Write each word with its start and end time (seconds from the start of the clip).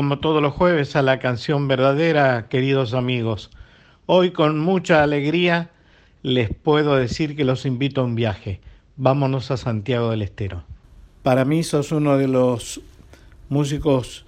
Como 0.00 0.18
todos 0.18 0.40
los 0.40 0.54
jueves 0.54 0.96
a 0.96 1.02
la 1.02 1.18
canción 1.18 1.68
verdadera, 1.68 2.48
queridos 2.48 2.94
amigos. 2.94 3.50
Hoy 4.06 4.30
con 4.30 4.58
mucha 4.58 5.02
alegría 5.02 5.72
les 6.22 6.48
puedo 6.48 6.96
decir 6.96 7.36
que 7.36 7.44
los 7.44 7.66
invito 7.66 8.00
a 8.00 8.04
un 8.04 8.14
viaje. 8.14 8.62
Vámonos 8.96 9.50
a 9.50 9.58
Santiago 9.58 10.08
del 10.08 10.22
Estero. 10.22 10.64
Para 11.22 11.44
mí 11.44 11.62
sos 11.64 11.92
uno 11.92 12.16
de 12.16 12.28
los 12.28 12.80
músicos 13.50 14.24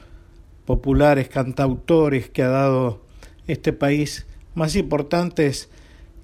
populares, 0.66 1.30
cantautores 1.30 2.28
que 2.28 2.42
ha 2.42 2.48
dado 2.48 3.00
este 3.46 3.72
país 3.72 4.26
más 4.54 4.76
importantes 4.76 5.70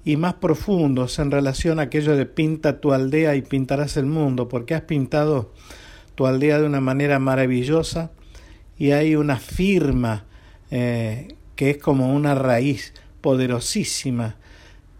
y 0.05 0.15
más 0.15 0.35
profundos 0.35 1.17
en 1.17 1.31
relación 1.31 1.79
a 1.79 1.83
aquello 1.89 2.15
de 2.15 2.27
pinta 2.27 2.79
tu 2.79 2.93
aldea 2.93 3.35
y 3.35 3.41
pintarás 3.41 3.97
el 3.97 4.05
mundo, 4.05 4.47
porque 4.47 4.75
has 4.75 4.83
pintado 4.83 5.51
tu 6.13 6.27
aldea 6.27 6.59
de 6.59 6.67
una 6.67 6.81
manera 6.81 7.17
maravillosa 7.17 8.11
y 8.79 8.91
hay 8.91 9.15
una 9.15 9.37
firma 9.37 10.25
eh, 10.71 11.35
que 11.55 11.71
es 11.71 11.77
como 11.77 12.15
una 12.15 12.33
raíz 12.33 12.93
poderosísima 13.21 14.37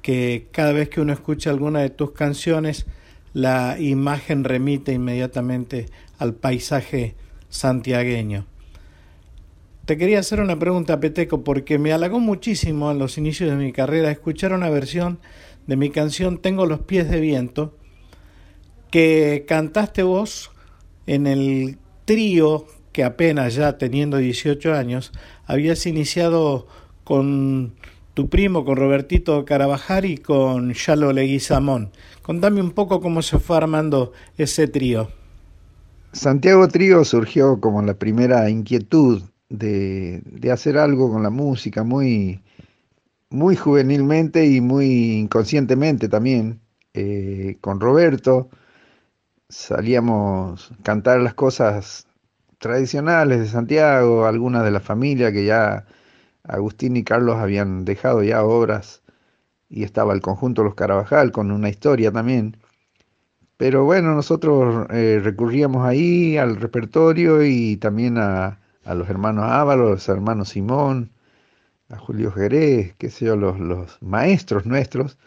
que 0.01 0.47
cada 0.51 0.73
vez 0.73 0.89
que 0.89 1.01
uno 1.01 1.13
escucha 1.13 1.49
alguna 1.49 1.79
de 1.79 1.89
tus 1.89 2.11
canciones 2.11 2.85
la 3.33 3.77
imagen 3.79 4.43
remite 4.43 4.91
inmediatamente 4.91 5.85
al 6.17 6.33
paisaje 6.33 7.15
santiagueño. 7.47 8.45
Te 9.85 9.97
quería 9.97 10.19
hacer 10.19 10.39
una 10.39 10.59
pregunta, 10.59 10.99
Peteco, 10.99 11.43
porque 11.43 11.79
me 11.79 11.93
halagó 11.93 12.19
muchísimo 12.19 12.91
en 12.91 12.99
los 12.99 13.17
inicios 13.17 13.49
de 13.49 13.55
mi 13.55 13.71
carrera 13.71 14.11
escuchar 14.11 14.53
una 14.53 14.69
versión 14.69 15.19
de 15.67 15.77
mi 15.77 15.89
canción 15.89 16.37
Tengo 16.39 16.65
los 16.65 16.81
pies 16.81 17.09
de 17.09 17.19
viento, 17.19 17.77
que 18.91 19.45
cantaste 19.47 20.03
vos 20.03 20.51
en 21.07 21.27
el 21.27 21.77
trío 22.05 22.65
que 22.91 23.03
apenas 23.03 23.55
ya 23.55 23.77
teniendo 23.77 24.17
18 24.17 24.73
años 24.73 25.11
habías 25.45 25.85
iniciado 25.85 26.67
con 27.03 27.73
tu 28.13 28.29
primo, 28.29 28.65
con 28.65 28.75
Robertito 28.75 29.45
Carabajal 29.45 30.05
y 30.05 30.17
con 30.17 30.73
Yalo 30.73 31.13
Leguizamón. 31.13 31.91
Contame 32.21 32.61
un 32.61 32.71
poco 32.71 33.01
cómo 33.01 33.21
se 33.21 33.39
fue 33.39 33.57
armando 33.57 34.13
ese 34.37 34.67
trío. 34.67 35.09
Santiago 36.11 36.67
Trío 36.67 37.05
surgió 37.05 37.59
como 37.59 37.81
la 37.81 37.93
primera 37.93 38.49
inquietud 38.49 39.21
de, 39.47 40.21
de, 40.25 40.51
hacer 40.51 40.77
algo 40.77 41.11
con 41.11 41.21
la 41.23 41.29
música 41.29 41.83
muy, 41.83 42.41
muy 43.29 43.55
juvenilmente 43.55 44.45
y 44.45 44.59
muy 44.59 45.17
inconscientemente 45.17 46.09
también. 46.09 46.59
Eh, 46.93 47.57
con 47.61 47.79
Roberto 47.79 48.49
salíamos 49.47 50.71
a 50.71 50.83
cantar 50.83 51.21
las 51.21 51.35
cosas 51.35 52.07
tradicionales 52.59 53.39
de 53.39 53.47
Santiago, 53.47 54.25
algunas 54.25 54.63
de 54.63 54.71
la 54.71 54.79
familia 54.81 55.31
que 55.31 55.45
ya 55.45 55.85
Agustín 56.43 56.97
y 56.97 57.03
Carlos 57.03 57.37
habían 57.37 57.85
dejado 57.85 58.23
ya 58.23 58.43
obras 58.43 59.03
y 59.69 59.83
estaba 59.83 60.13
el 60.13 60.21
conjunto 60.21 60.63
Los 60.63 60.75
Carabajal 60.75 61.31
con 61.31 61.51
una 61.51 61.69
historia 61.69 62.11
también. 62.11 62.57
Pero 63.57 63.83
bueno, 63.85 64.15
nosotros 64.15 64.87
eh, 64.91 65.19
recurríamos 65.23 65.85
ahí 65.85 66.37
al 66.37 66.55
repertorio 66.57 67.43
y 67.43 67.77
también 67.77 68.17
a, 68.17 68.59
a 68.85 68.95
los 68.95 69.09
hermanos 69.09 69.45
Ávalos, 69.45 69.89
los 69.89 70.09
hermanos 70.09 70.49
Simón, 70.49 71.11
a 71.89 71.97
Julio 71.97 72.31
Jerez, 72.31 72.95
qué 72.97 73.09
sé 73.09 73.25
yo, 73.25 73.35
los, 73.35 73.59
los 73.59 74.01
maestros 74.01 74.65
nuestros. 74.65 75.17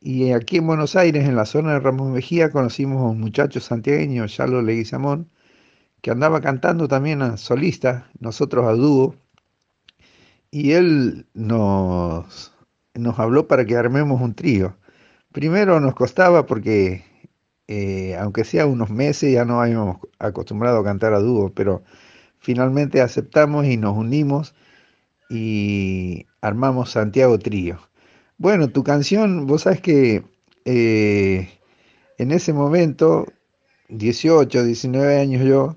Y 0.00 0.32
aquí 0.32 0.58
en 0.58 0.66
Buenos 0.66 0.96
Aires, 0.96 1.26
en 1.28 1.36
la 1.36 1.46
zona 1.46 1.74
de 1.74 1.80
Ramos 1.80 2.10
Mejía, 2.10 2.50
conocimos 2.50 3.02
a 3.02 3.06
un 3.10 3.20
muchacho 3.20 3.60
santiagueño, 3.60 4.26
Yalo 4.26 4.62
Leguizamón, 4.62 5.30
que 6.02 6.10
andaba 6.10 6.40
cantando 6.40 6.88
también 6.88 7.22
a 7.22 7.36
solista, 7.36 8.10
nosotros 8.20 8.66
a 8.66 8.72
dúo, 8.72 9.16
y 10.50 10.72
él 10.72 11.26
nos, 11.34 12.52
nos 12.94 13.18
habló 13.18 13.48
para 13.48 13.64
que 13.64 13.76
armemos 13.76 14.20
un 14.20 14.34
trío. 14.34 14.76
Primero 15.32 15.80
nos 15.80 15.94
costaba 15.94 16.46
porque, 16.46 17.04
eh, 17.66 18.16
aunque 18.18 18.44
sea 18.44 18.66
unos 18.66 18.90
meses, 18.90 19.32
ya 19.32 19.44
no 19.44 19.60
habíamos 19.60 19.98
acostumbrado 20.18 20.78
a 20.80 20.84
cantar 20.84 21.12
a 21.14 21.18
dúo, 21.18 21.52
pero 21.54 21.82
finalmente 22.38 23.02
aceptamos 23.02 23.66
y 23.66 23.76
nos 23.76 23.96
unimos 23.96 24.54
y 25.28 26.26
armamos 26.40 26.90
Santiago 26.92 27.38
Trío. 27.38 27.78
Bueno, 28.38 28.68
tu 28.68 28.84
canción, 28.84 29.46
vos 29.46 29.62
sabes 29.62 29.80
que 29.80 30.24
eh, 30.64 31.48
en 32.18 32.30
ese 32.30 32.52
momento, 32.52 33.26
18, 33.88 34.64
19 34.64 35.20
años 35.20 35.44
yo, 35.44 35.76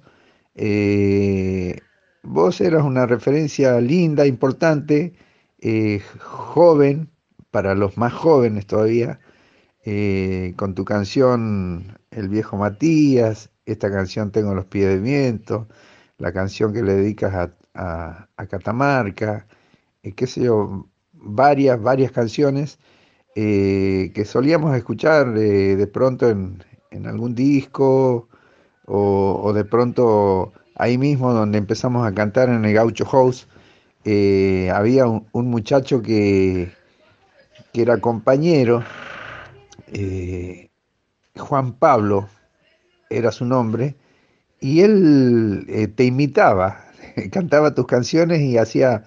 eh, 0.55 1.79
vos 2.23 2.61
eras 2.61 2.83
una 2.83 3.05
referencia 3.05 3.79
linda, 3.81 4.25
importante, 4.25 5.13
eh, 5.59 6.01
joven, 6.19 7.09
para 7.51 7.75
los 7.75 7.97
más 7.97 8.13
jóvenes 8.13 8.67
todavía, 8.67 9.19
eh, 9.85 10.53
con 10.57 10.75
tu 10.75 10.85
canción 10.85 11.97
El 12.11 12.29
viejo 12.29 12.57
Matías, 12.57 13.51
esta 13.65 13.91
canción 13.91 14.31
Tengo 14.31 14.53
los 14.55 14.65
pies 14.65 14.87
de 14.87 14.99
viento, 14.99 15.67
la 16.17 16.31
canción 16.33 16.73
que 16.73 16.83
le 16.83 16.95
dedicas 16.95 17.33
a, 17.73 18.27
Catamarca, 18.49 19.47
qué 20.15 20.27
sé 20.27 20.43
yo, 20.43 20.89
varias, 21.13 21.81
varias 21.81 22.11
canciones 22.11 22.79
que 23.35 24.23
solíamos 24.25 24.75
escuchar 24.75 25.33
de 25.33 25.87
pronto 25.87 26.29
en, 26.29 26.63
en 26.91 27.07
algún 27.07 27.33
disco 27.33 28.29
o, 28.85 29.53
de 29.53 29.65
pronto 29.65 30.53
ahí 30.75 30.97
mismo 30.97 31.33
donde 31.33 31.57
empezamos 31.57 32.05
a 32.07 32.13
cantar 32.13 32.49
en 32.49 32.65
el 32.65 32.73
Gaucho 32.73 33.05
House, 33.05 33.47
eh, 34.03 34.71
había 34.73 35.05
un, 35.07 35.27
muchacho 35.33 36.01
que, 36.01 36.71
que, 37.73 37.81
era 37.81 37.97
compañero, 37.97 38.83
eh, 39.93 40.69
Juan 41.37 41.73
Pablo 41.73 42.27
era 43.09 43.31
su 43.31 43.45
nombre, 43.45 43.95
y 44.59 44.81
él 44.81 45.65
eh, 45.69 45.87
te 45.87 46.05
imitaba, 46.05 46.85
cantaba 47.31 47.75
tus 47.75 47.87
canciones 47.87 48.41
y 48.41 48.57
hacía, 48.57 49.03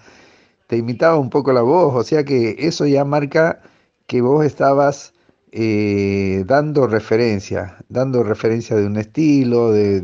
te 0.67 0.77
imitaba 0.77 1.17
un 1.17 1.29
poco 1.29 1.51
la 1.53 1.61
voz, 1.61 1.93
o 1.95 2.03
sea 2.03 2.23
que 2.23 2.55
eso 2.59 2.85
ya 2.85 3.03
marca 3.03 3.61
que 4.07 4.21
vos 4.21 4.45
estabas 4.45 5.14
eh, 5.57 6.43
dando 6.45 6.85
referencia, 6.85 7.77
dando 7.87 8.23
referencia 8.23 8.75
de 8.75 8.85
un 8.85 8.97
estilo, 8.97 9.71
de, 9.71 10.01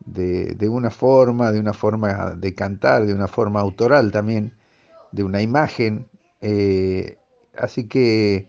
de, 0.00 0.68
una 0.68 0.90
forma, 0.90 1.52
de 1.52 1.60
una 1.60 1.72
forma 1.72 2.34
de 2.36 2.54
cantar, 2.56 3.06
de 3.06 3.14
una 3.14 3.28
forma 3.28 3.60
autoral 3.60 4.10
también, 4.10 4.52
de 5.12 5.22
una 5.22 5.40
imagen. 5.42 6.08
Eh, 6.40 7.18
así 7.56 7.86
que 7.86 8.48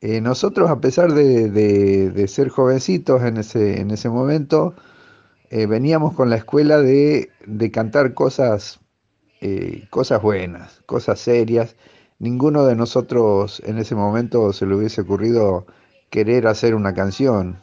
eh, 0.00 0.22
nosotros, 0.22 0.70
a 0.70 0.80
pesar 0.80 1.12
de, 1.12 2.24
ser 2.28 2.48
jovencitos 2.48 3.22
en 3.22 3.36
ese, 3.36 3.78
en 3.78 3.90
ese 3.90 4.08
momento, 4.08 4.74
veníamos 5.50 6.14
con 6.14 6.30
la 6.30 6.36
escuela 6.36 6.78
de, 6.80 7.28
cantar 7.70 8.14
cosas, 8.14 8.80
cosas 9.90 10.22
buenas, 10.22 10.80
cosas 10.86 11.20
serias 11.20 11.76
ninguno 12.22 12.64
de 12.64 12.76
nosotros 12.76 13.60
en 13.66 13.78
ese 13.78 13.96
momento 13.96 14.52
se 14.52 14.64
le 14.64 14.76
hubiese 14.76 15.00
ocurrido 15.00 15.66
querer 16.08 16.46
hacer 16.46 16.76
una 16.76 16.94
canción, 16.94 17.58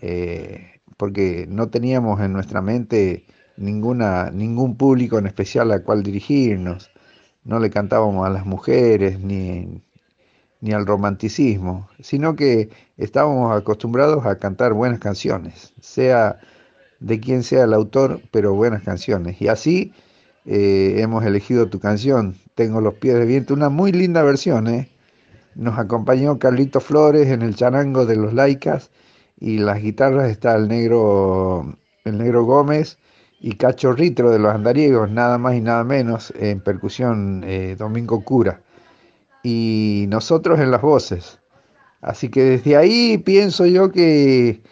eh, 0.00 0.80
porque 0.96 1.46
no 1.48 1.68
teníamos 1.68 2.20
en 2.20 2.32
nuestra 2.32 2.62
mente 2.62 3.26
ninguna, 3.56 4.30
ningún 4.30 4.76
público 4.76 5.18
en 5.18 5.26
especial 5.26 5.72
al 5.72 5.82
cual 5.82 6.04
dirigirnos, 6.04 6.92
no 7.42 7.58
le 7.58 7.70
cantábamos 7.70 8.24
a 8.24 8.30
las 8.30 8.46
mujeres 8.46 9.18
ni, 9.18 9.82
ni 10.60 10.72
al 10.72 10.86
romanticismo, 10.86 11.88
sino 11.98 12.36
que 12.36 12.70
estábamos 12.96 13.56
acostumbrados 13.56 14.24
a 14.26 14.38
cantar 14.38 14.74
buenas 14.74 15.00
canciones, 15.00 15.74
sea 15.80 16.38
de 17.00 17.18
quien 17.18 17.42
sea 17.42 17.64
el 17.64 17.74
autor, 17.74 18.20
pero 18.30 18.54
buenas 18.54 18.84
canciones. 18.84 19.42
Y 19.42 19.48
así 19.48 19.92
eh, 20.44 20.96
hemos 20.98 21.24
elegido 21.24 21.68
tu 21.68 21.78
canción, 21.78 22.36
Tengo 22.54 22.80
los 22.80 22.94
pies 22.94 23.14
de 23.14 23.26
viento, 23.26 23.54
una 23.54 23.68
muy 23.68 23.92
linda 23.92 24.22
versión. 24.22 24.66
¿eh? 24.68 24.90
Nos 25.54 25.78
acompañó 25.78 26.38
Carlito 26.38 26.80
Flores 26.80 27.28
en 27.28 27.42
el 27.42 27.54
charango 27.54 28.06
de 28.06 28.16
los 28.16 28.34
laicas 28.34 28.90
y 29.38 29.58
las 29.58 29.80
guitarras 29.82 30.30
está 30.30 30.56
el 30.56 30.68
negro, 30.68 31.76
el 32.04 32.18
negro 32.18 32.44
Gómez 32.44 32.98
y 33.40 33.54
Cacho 33.54 33.92
Ritro 33.92 34.30
de 34.30 34.38
los 34.38 34.54
andariegos, 34.54 35.10
nada 35.10 35.38
más 35.38 35.54
y 35.54 35.60
nada 35.60 35.84
menos, 35.84 36.32
en 36.38 36.60
percusión 36.60 37.42
eh, 37.44 37.76
Domingo 37.78 38.22
Cura. 38.24 38.60
Y 39.42 40.06
nosotros 40.08 40.60
en 40.60 40.70
las 40.70 40.82
voces. 40.82 41.40
Así 42.00 42.28
que 42.28 42.42
desde 42.42 42.76
ahí 42.76 43.18
pienso 43.18 43.66
yo 43.66 43.90
que 43.90 44.62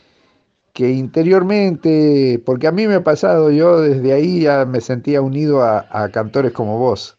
que 0.73 0.91
interiormente, 0.91 2.43
porque 2.45 2.67
a 2.67 2.73
mí 2.73 2.87
me 2.87 2.97
ha 2.97 3.05
pasado, 3.05 3.51
yo 3.51 3.81
desde 3.81 4.13
ahí 4.13 4.43
ya 4.43 4.65
me 4.65 4.81
sentía 4.81 5.21
unido 5.21 5.63
a, 5.63 6.09
cantores 6.13 6.53
como 6.53 6.79
vos. 6.79 7.17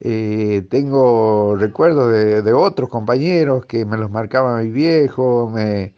Eh, 0.00 0.66
tengo 0.68 1.54
recuerdos 1.56 2.12
de, 2.12 2.52
otros 2.52 2.88
compañeros 2.88 3.66
que 3.66 3.84
me 3.84 3.96
los 3.96 4.10
marcaba 4.10 4.60
mi 4.60 4.70
viejo, 4.70 5.50
me, 5.54 5.94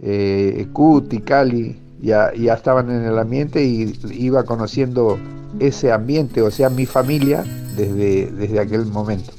eh, 0.00 0.66
Cuti, 0.72 1.20
Cali, 1.20 1.78
ya, 2.00 2.32
ya 2.34 2.54
estaban 2.54 2.90
en 2.90 3.04
el 3.04 3.18
ambiente 3.18 3.62
y 3.64 3.94
iba 4.12 4.44
conociendo 4.44 5.18
ese 5.60 5.92
ambiente, 5.92 6.42
o 6.42 6.50
sea, 6.50 6.70
mi 6.70 6.86
familia, 6.86 7.44
desde, 7.76 8.26
desde 8.32 8.60
aquel 8.60 8.86
momento. 8.86 9.32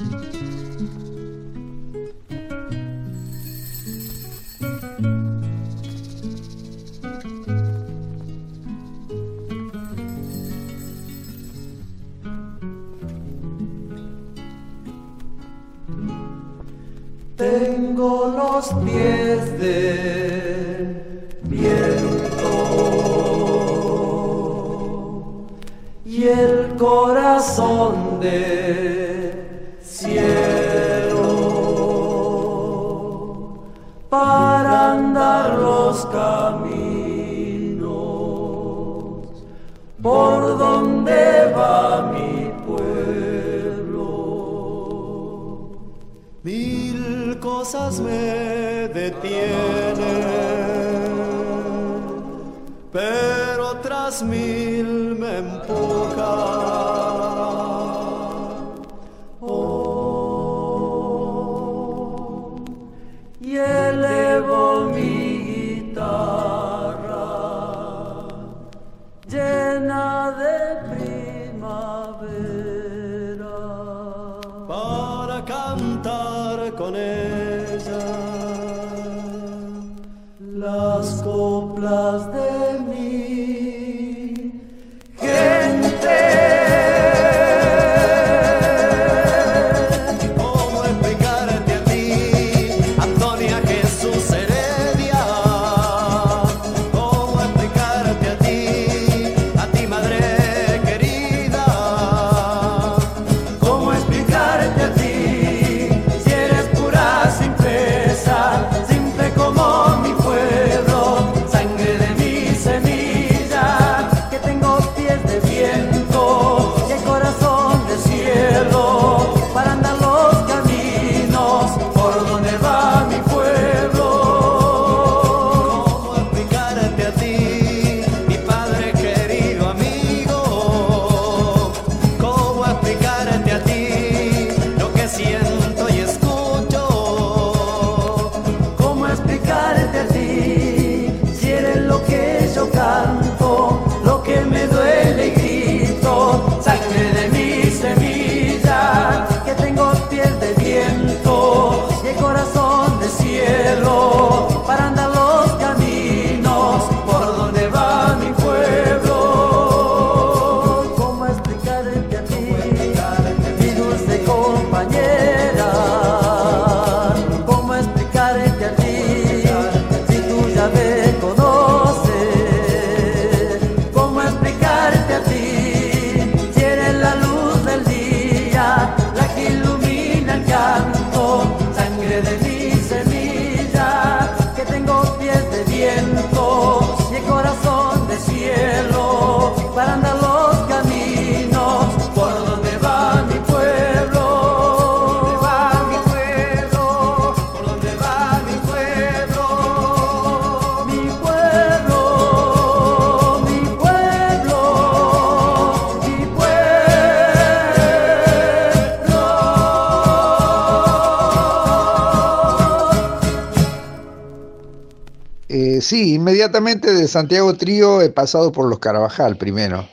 Inmediatamente 216.43 216.91
de 216.91 217.07
Santiago 217.07 217.53
Trío 217.53 218.01
he 218.01 218.09
pasado 218.09 218.51
por 218.51 218.67
los 218.67 218.79
Carabajal 218.79 219.37
primero, 219.37 219.87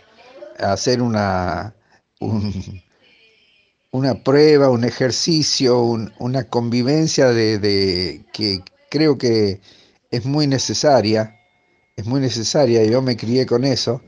a 0.59 0.73
hacer 0.73 1.01
una, 1.01 1.77
una 3.93 4.15
prueba, 4.25 4.69
un 4.69 4.83
ejercicio, 4.83 5.81
una 6.19 6.43
convivencia 6.49 7.29
de, 7.29 8.25
que 8.33 8.65
creo 8.91 9.17
que 9.17 9.61
es 10.11 10.25
muy 10.25 10.49
necesaria, 10.49 11.37
es 11.95 12.05
muy 12.05 12.21
necesaria, 12.21 12.83
yo 12.83 13.01
me 13.01 13.17
crié 13.17 13.47
con 13.47 13.65
eso, 13.65 14.03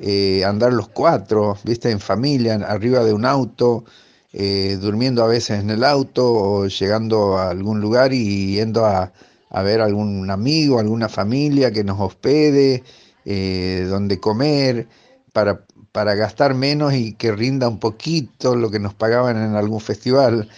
eh, 0.00 0.46
andar 0.46 0.72
los 0.72 0.88
cuatro, 0.88 1.58
viste, 1.62 1.90
en 1.90 2.00
familia, 2.00 2.54
arriba 2.54 3.04
de 3.04 3.12
un 3.12 3.26
auto, 3.26 3.84
eh, 4.32 4.78
durmiendo 4.80 5.22
a 5.22 5.26
veces 5.28 5.60
en 5.60 5.68
el 5.68 5.84
auto 5.84 6.32
o 6.32 6.66
llegando 6.68 7.36
a 7.36 7.50
algún 7.50 7.82
lugar 7.82 8.14
y 8.14 8.54
yendo 8.54 8.86
a 8.86 9.12
a 9.52 9.62
ver 9.62 9.82
algún 9.82 10.30
amigo, 10.30 10.80
alguna 10.80 11.08
familia 11.10 11.70
que 11.70 11.84
nos 11.84 12.00
hospede, 12.00 12.82
eh, 13.26 13.86
donde 13.88 14.18
comer, 14.18 14.88
para, 15.32 15.64
para 15.92 16.14
gastar 16.14 16.54
menos 16.54 16.94
y 16.94 17.12
que 17.12 17.32
rinda 17.32 17.68
un 17.68 17.78
poquito 17.78 18.56
lo 18.56 18.70
que 18.70 18.78
nos 18.78 18.94
pagaban 18.94 19.36
en 19.36 19.54
algún 19.54 19.80
festival. 19.80 20.48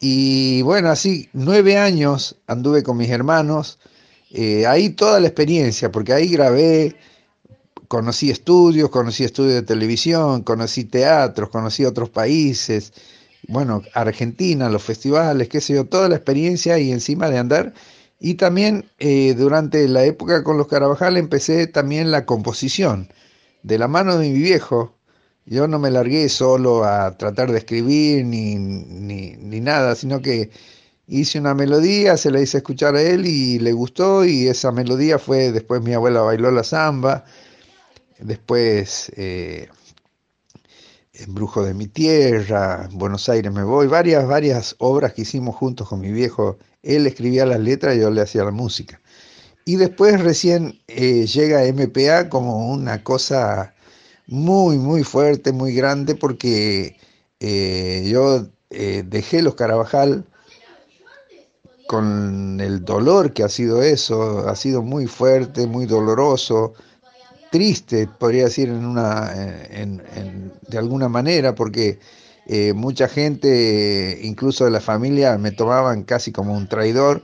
Y 0.00 0.62
bueno, 0.62 0.88
así 0.88 1.28
nueve 1.34 1.76
años 1.76 2.36
anduve 2.46 2.82
con 2.82 2.96
mis 2.96 3.10
hermanos, 3.10 3.78
eh, 4.30 4.66
ahí 4.66 4.90
toda 4.90 5.20
la 5.20 5.26
experiencia, 5.26 5.92
porque 5.92 6.14
ahí 6.14 6.28
grabé, 6.28 6.96
conocí 7.88 8.30
estudios, 8.30 8.88
conocí 8.88 9.24
estudios 9.24 9.54
de 9.54 9.62
televisión, 9.62 10.42
conocí 10.42 10.84
teatros, 10.84 11.50
conocí 11.50 11.84
otros 11.84 12.08
países, 12.08 12.94
bueno, 13.48 13.82
Argentina, 13.94 14.70
los 14.70 14.82
festivales, 14.82 15.48
qué 15.48 15.60
sé 15.60 15.74
yo, 15.74 15.84
toda 15.84 16.08
la 16.08 16.16
experiencia 16.16 16.78
y 16.78 16.92
encima 16.92 17.28
de 17.28 17.38
andar 17.38 17.74
y 18.20 18.34
también 18.34 18.84
eh, 18.98 19.34
durante 19.34 19.88
la 19.88 20.04
época 20.04 20.44
con 20.44 20.58
los 20.58 20.68
Carabajal 20.68 21.16
empecé 21.16 21.66
también 21.66 22.10
la 22.10 22.26
composición. 22.26 23.08
De 23.62 23.78
la 23.78 23.88
mano 23.88 24.18
de 24.18 24.28
mi 24.28 24.38
viejo, 24.38 24.94
yo 25.46 25.66
no 25.66 25.78
me 25.78 25.90
largué 25.90 26.28
solo 26.28 26.84
a 26.84 27.16
tratar 27.16 27.50
de 27.50 27.58
escribir 27.58 28.26
ni, 28.26 28.56
ni, 28.56 29.60
nada, 29.60 29.94
sino 29.94 30.20
que 30.20 30.50
hice 31.06 31.40
una 31.40 31.54
melodía, 31.54 32.16
se 32.18 32.30
la 32.30 32.40
hice 32.40 32.58
escuchar 32.58 32.94
a 32.94 33.02
él 33.02 33.26
y 33.26 33.58
le 33.58 33.72
gustó 33.72 34.24
y 34.24 34.48
esa 34.48 34.70
melodía 34.70 35.18
fue, 35.18 35.50
después 35.50 35.82
mi 35.82 35.94
abuela 35.94 36.20
bailó 36.20 36.50
la 36.50 36.62
samba, 36.62 37.24
después 38.18 39.10
eh, 39.16 39.68
Brujo 41.28 41.64
de 41.64 41.74
mi 41.74 41.86
Tierra, 41.86 42.88
Buenos 42.92 43.28
Aires 43.28 43.52
me 43.52 43.64
voy, 43.64 43.86
varias, 43.86 44.26
varias 44.26 44.76
obras 44.78 45.14
que 45.14 45.22
hicimos 45.22 45.56
juntos 45.56 45.88
con 45.88 46.00
mi 46.00 46.12
viejo, 46.12 46.58
él 46.82 47.06
escribía 47.06 47.46
las 47.46 47.60
letras 47.60 47.96
y 47.96 48.00
yo 48.00 48.10
le 48.10 48.22
hacía 48.22 48.44
la 48.44 48.50
música. 48.50 49.00
Y 49.64 49.76
después 49.76 50.20
recién 50.20 50.80
eh, 50.88 51.26
llega 51.26 51.64
MPA 51.72 52.28
como 52.28 52.70
una 52.70 53.02
cosa 53.04 53.74
muy, 54.26 54.78
muy 54.78 55.04
fuerte, 55.04 55.52
muy 55.52 55.74
grande, 55.74 56.14
porque 56.14 56.96
eh, 57.40 58.08
yo 58.10 58.46
dejé 58.70 59.42
los 59.42 59.56
Carabajal, 59.56 60.24
con 61.90 62.60
el 62.60 62.84
dolor 62.84 63.32
que 63.32 63.42
ha 63.42 63.48
sido 63.48 63.82
eso, 63.82 64.48
ha 64.48 64.54
sido 64.54 64.80
muy 64.80 65.08
fuerte, 65.08 65.66
muy 65.66 65.86
doloroso, 65.86 66.74
triste, 67.50 68.06
podría 68.06 68.44
decir 68.44 68.68
en 68.68 68.84
una, 68.84 69.28
de 69.34 70.78
alguna 70.78 71.08
manera, 71.08 71.56
porque 71.56 71.98
eh, 72.52 72.72
mucha 72.72 73.06
gente, 73.06 74.18
incluso 74.22 74.64
de 74.64 74.72
la 74.72 74.80
familia, 74.80 75.38
me 75.38 75.52
tomaban 75.52 76.02
casi 76.02 76.32
como 76.32 76.52
un 76.52 76.66
traidor 76.66 77.22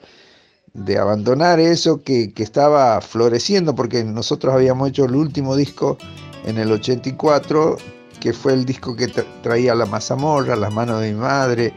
de 0.72 0.98
abandonar 0.98 1.58
eso 1.58 2.00
que, 2.04 2.32
estaba 2.36 3.00
floreciendo, 3.00 3.74
porque 3.74 4.04
nosotros 4.04 4.54
habíamos 4.54 4.90
hecho 4.90 5.04
el 5.04 5.16
último 5.16 5.56
disco 5.56 5.98
en 6.44 6.58
el 6.58 6.70
84, 6.70 7.76
que 8.20 8.32
fue 8.32 8.52
el 8.52 8.64
disco 8.64 8.94
que 8.94 9.08
traía 9.42 9.74
la 9.74 9.86
mazamorra, 9.86 10.54
las 10.54 10.72
manos 10.72 11.00
de 11.00 11.12
mi 11.12 11.18
madre, 11.18 11.74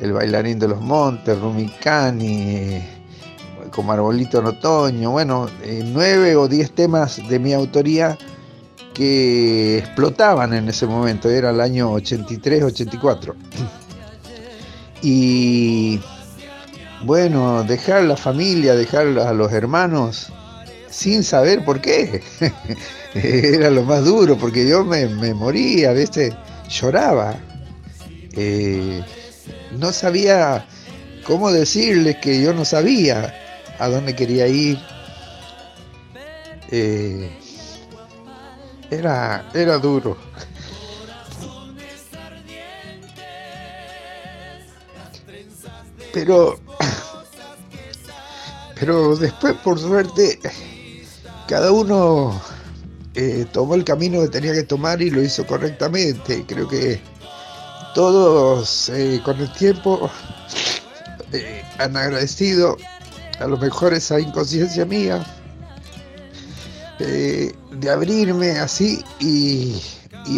el 0.00 0.14
bailarín 0.14 0.58
de 0.58 0.68
los 0.68 0.80
montes, 0.80 1.38
Rumicani, 1.38 2.82
como 3.72 3.92
Arbolito 3.92 4.38
en 4.38 4.46
Otoño, 4.46 5.10
bueno, 5.10 5.50
eh, 5.62 5.82
nueve 5.84 6.34
o 6.34 6.48
diez 6.48 6.74
temas 6.74 7.20
de 7.28 7.38
mi 7.38 7.52
autoría 7.52 8.16
que 8.96 9.78
explotaban 9.78 10.54
en 10.54 10.70
ese 10.70 10.86
momento, 10.86 11.28
era 11.28 11.50
el 11.50 11.60
año 11.60 11.92
83, 11.92 12.62
84. 12.62 13.36
Y 15.02 16.00
bueno, 17.04 17.62
dejar 17.64 18.04
la 18.04 18.16
familia, 18.16 18.74
dejar 18.74 19.06
a 19.18 19.34
los 19.34 19.52
hermanos 19.52 20.32
sin 20.88 21.22
saber 21.24 21.62
por 21.62 21.82
qué, 21.82 22.22
era 23.14 23.68
lo 23.68 23.82
más 23.82 24.02
duro, 24.02 24.38
porque 24.38 24.66
yo 24.66 24.82
me, 24.82 25.06
moría, 25.34 25.90
a 25.90 25.92
veces 25.92 26.32
lloraba. 26.70 27.34
Eh, 28.32 29.04
no 29.78 29.92
sabía 29.92 30.66
cómo 31.26 31.52
decirles 31.52 32.16
que 32.16 32.40
yo 32.40 32.54
no 32.54 32.64
sabía 32.64 33.34
a 33.78 33.88
dónde 33.88 34.16
quería 34.16 34.46
ir. 34.46 34.78
Eh, 36.70 37.30
era, 38.90 39.48
era 39.54 39.78
duro. 39.78 40.16
Pero, 46.12 46.58
pero 48.80 49.16
después, 49.16 49.54
por 49.62 49.78
suerte, 49.78 50.38
cada 51.46 51.72
uno 51.72 52.40
eh, 53.14 53.46
tomó 53.52 53.74
el 53.74 53.84
camino 53.84 54.20
que 54.22 54.28
tenía 54.28 54.52
que 54.52 54.62
tomar 54.62 55.02
y 55.02 55.10
lo 55.10 55.22
hizo 55.22 55.46
correctamente. 55.46 56.44
Creo 56.46 56.68
que 56.68 57.00
todos 57.94 58.88
eh, 58.90 59.20
con 59.24 59.38
el 59.40 59.52
tiempo 59.52 60.10
eh, 61.32 61.62
han 61.78 61.96
agradecido, 61.96 62.76
a 63.38 63.46
lo 63.46 63.56
mejor 63.56 63.94
esa 63.94 64.20
inconsciencia 64.20 64.84
mía, 64.84 65.24
eh, 66.98 67.52
de 67.72 67.90
abrirme 67.90 68.58
así 68.58 69.02
y, 69.20 69.80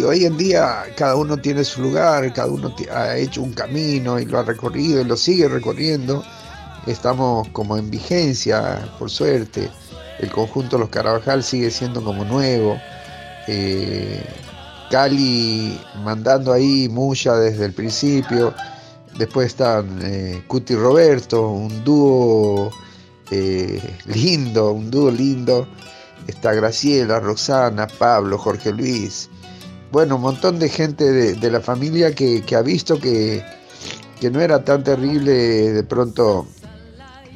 hoy 0.03 0.25
en 0.25 0.37
día 0.37 0.83
cada 0.95 1.15
uno 1.15 1.37
tiene 1.37 1.63
su 1.63 1.81
lugar, 1.81 2.31
cada 2.33 2.49
uno 2.49 2.73
ha 2.93 3.17
hecho 3.17 3.41
un 3.41 3.53
camino 3.53 4.19
y 4.19 4.25
lo 4.25 4.39
ha 4.39 4.43
recorrido 4.43 5.01
y 5.01 5.05
lo 5.05 5.17
sigue 5.17 5.47
recorriendo. 5.47 6.23
Estamos 6.85 7.47
como 7.49 7.77
en 7.77 7.89
vigencia, 7.89 8.87
por 8.99 9.09
suerte. 9.09 9.69
El 10.19 10.29
conjunto 10.31 10.77
Los 10.77 10.89
Carabajal 10.89 11.43
sigue 11.43 11.71
siendo 11.71 12.03
como 12.03 12.23
nuevo. 12.25 12.77
Cali 14.89 15.79
mandando 16.03 16.51
ahí 16.51 16.89
Muya 16.89 17.35
desde 17.35 17.65
el 17.65 17.73
principio. 17.73 18.53
Después 19.17 19.47
están 19.47 19.99
eh, 20.01 20.43
Cuti 20.47 20.75
Roberto, 20.75 21.49
un 21.49 21.83
dúo 21.83 22.71
eh, 23.29 23.81
lindo, 24.05 24.71
un 24.71 24.89
dúo 24.89 25.11
lindo. 25.11 25.67
Está 26.29 26.53
Graciela, 26.53 27.19
Roxana, 27.19 27.87
Pablo, 27.87 28.37
Jorge 28.37 28.71
Luis. 28.71 29.31
Bueno, 29.91 30.17
un 30.17 30.21
montón 30.21 30.59
de 30.59 30.69
gente 30.69 31.11
de, 31.11 31.51
la 31.51 31.59
familia 31.59 32.13
que, 32.13 32.43
ha 32.55 32.61
visto 32.61 32.99
que, 32.99 33.43
no 34.31 34.39
era 34.39 34.63
tan 34.63 34.83
terrible 34.83 35.33
de 35.33 35.83
pronto 35.83 36.45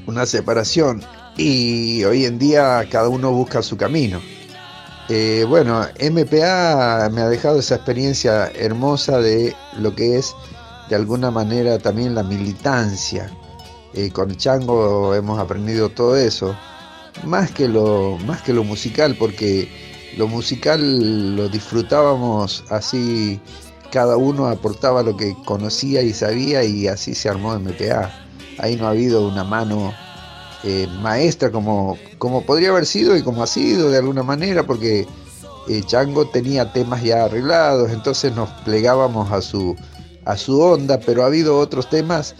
una 0.06 0.28
separación. 0.28 1.02
Y 1.36 2.04
hoy 2.04 2.26
en 2.26 2.38
día 2.38 2.88
cada 2.92 3.10
uno 3.10 3.32
busca 3.32 3.64
su 3.64 3.78
camino. 3.78 4.22
Eh, 5.10 5.44
bueno, 5.50 5.88
MPA 6.00 7.10
me 7.12 7.22
ha 7.22 7.30
dejado 7.30 7.58
esa 7.60 7.76
experiencia 7.76 8.52
hermosa 8.54 9.18
de 9.18 9.56
lo 9.80 9.96
que 9.96 10.20
es 10.20 10.36
de 10.88 10.96
alguna 10.96 11.32
manera 11.32 11.80
también 11.80 12.14
la 12.14 12.22
militancia. 12.22 13.32
Eh, 13.96 14.12
con 14.12 14.36
Chango 14.38 15.16
hemos 15.16 15.40
aprendido 15.40 15.90
todo 15.90 16.16
eso, 16.16 16.56
más 17.25 17.51
que, 17.51 17.67
lo, 17.67 18.17
más 18.25 18.41
que 18.41 18.53
lo 18.53 18.63
musical, 18.63 19.15
porque 19.17 19.70
lo 20.17 20.27
musical 20.27 21.36
lo 21.36 21.50
disfrutábamos 21.50 22.63
así, 22.70 23.39
cada 23.91 24.17
uno 24.17 24.48
aportaba 24.48 25.03
lo 25.03 25.15
que 25.15 25.36
conocía 25.46 26.01
y 26.01 26.13
sabía 26.13 26.63
y 26.63 26.88
así 26.88 27.13
se 27.13 27.29
armó 27.29 27.58
MPA. 27.58 28.12
Ahí 28.60 28.75
no 28.75 28.88
ha 28.88 28.91
habido 28.91 29.27
una 29.27 29.43
mano 29.43 29.93
eh, 30.63 30.88
maestra 31.01 31.51
como, 31.51 31.98
como 32.17 32.46
podría 32.46 32.70
haber 32.70 32.86
sido 32.86 33.15
y 33.17 33.22
como 33.22 33.43
ha 33.43 33.48
sido 33.48 33.91
de 33.91 33.98
alguna 33.98 34.24
manera, 34.24 34.63
porque 34.65 35.08
eh, 35.70 35.82
Chango 35.86 36.27
tenía 36.27 36.72
temas 36.74 37.03
ya 37.03 37.25
arreglados, 37.25 37.91
entonces 37.91 38.34
nos 38.36 38.50
plegábamos 38.63 39.32
a 39.32 39.41
su, 39.41 39.75
a 40.25 40.38
su 40.38 40.60
onda, 40.60 41.00
pero 41.00 41.24
ha 41.24 41.27
habido 41.27 41.58
otros 41.58 41.89
temas 41.89 42.36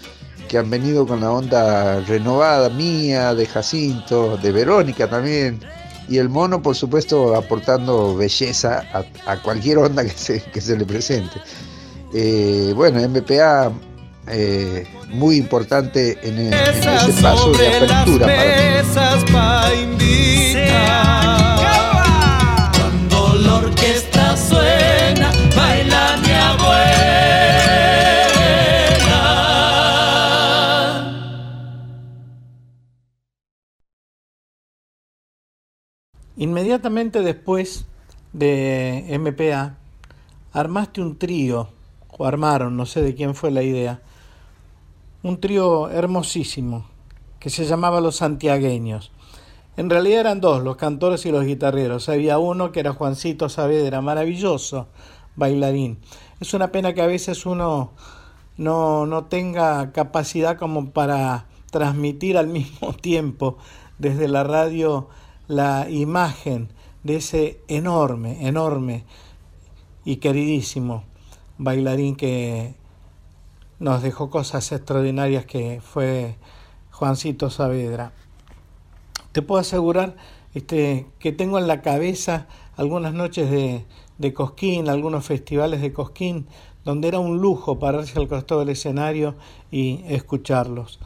que 0.48 0.58
han 0.58 0.70
venido 0.70 1.06
con 1.06 1.22
la 1.22 1.32
onda 1.32 2.00
renovada 2.02 2.70
mía, 2.70 3.34
de 3.34 3.46
Jacinto, 3.46 4.38
de 4.38 4.52
Verónica 4.52 5.10
también, 5.10 5.60
y 6.08 6.18
el 6.18 6.30
mono, 6.30 6.62
por 6.62 6.76
supuesto, 6.76 7.36
aportando 7.36 8.16
belleza 8.16 8.84
a, 9.26 9.38
cualquier 9.38 9.78
onda 9.78 10.04
que 10.04 10.12
se, 10.12 10.42
que 10.42 10.62
se 10.62 10.78
le 10.78 10.86
presente. 10.86 11.42
Eh, 12.14 12.74
bueno, 12.76 13.00
MPA 13.08 13.72
eh, 14.28 14.86
muy 15.10 15.38
importante 15.38 16.18
en, 16.24 16.40
en, 16.40 16.54
ese 16.54 17.22
paso 17.22 17.52
de 17.52 17.76
apertura 17.76 18.26
para, 18.26 19.24
para 19.32 21.23
Inmediatamente 36.44 37.22
después 37.22 37.86
de 38.34 39.18
MPA, 39.18 39.78
armaste 40.52 41.00
un 41.00 41.18
trío, 41.18 41.70
o 42.10 42.26
armaron, 42.26 42.76
no 42.76 42.86
sé 42.86 43.02
de 43.02 43.16
quién 43.16 43.34
fue 43.34 43.50
la 43.50 43.64
idea, 43.64 44.02
un 45.22 45.40
trío 45.40 45.90
hermosísimo 45.90 46.86
que 47.40 47.50
se 47.50 47.64
llamaba 47.64 48.02
Los 48.02 48.18
Santiagueños. 48.18 49.14
En 49.78 49.90
realidad 49.90 50.20
eran 50.20 50.42
dos, 50.42 50.62
los 50.62 50.76
cantores 50.76 51.26
y 51.26 51.32
los 51.32 51.46
guitarreros. 51.46 52.10
Había 52.10 52.38
uno 52.40 52.74
que 52.74 52.82
era 52.82 52.92
Juancito 52.92 53.48
Saavedra, 53.48 54.02
maravilloso 54.02 54.88
bailarín. 55.38 55.98
Es 56.42 56.54
una 56.54 56.74
pena 56.74 56.94
que 56.94 57.04
a 57.04 57.08
veces 57.08 57.46
uno 57.46 57.92
no, 58.58 59.06
no 59.06 59.24
tenga 59.28 59.94
capacidad 59.94 60.58
como 60.58 60.90
para 60.90 61.46
transmitir 61.72 62.38
al 62.38 62.48
mismo 62.48 62.92
tiempo 63.02 63.60
desde 63.98 64.28
la 64.28 64.44
radio 64.44 65.08
la 65.48 65.90
imagen 65.90 66.70
de 67.04 67.18
ese 67.18 67.60
enorme, 67.68 68.48
enorme 68.48 69.04
y 70.06 70.18
queridísimo 70.18 71.04
bailarín 71.58 72.16
que 72.16 72.76
nos 73.80 74.02
dejó 74.02 74.30
cosas 74.30 74.72
extraordinarias 74.72 75.46
que 75.46 75.82
fue 75.82 76.36
Juancito 76.92 77.50
Saavedra. 77.50 78.14
Te 79.32 79.42
puedo 79.42 79.60
asegurar 79.60 80.16
este, 80.54 81.08
que 81.20 81.32
tengo 81.32 81.58
en 81.58 81.68
la 81.68 81.82
cabeza 81.82 82.48
algunas 82.78 83.14
noches 83.14 83.50
de, 83.50 83.86
de 84.18 84.34
Cosquín, 84.34 84.88
algunos 84.88 85.26
festivales 85.26 85.82
de 85.82 85.92
Cosquín, 85.92 86.48
donde 86.86 87.08
era 87.08 87.20
un 87.20 87.40
lujo 87.40 87.80
pararse 87.80 88.20
al 88.20 88.28
costado 88.28 88.62
del 88.62 88.70
escenario 88.70 89.36
y 89.72 90.04
escucharlos. 90.08 91.00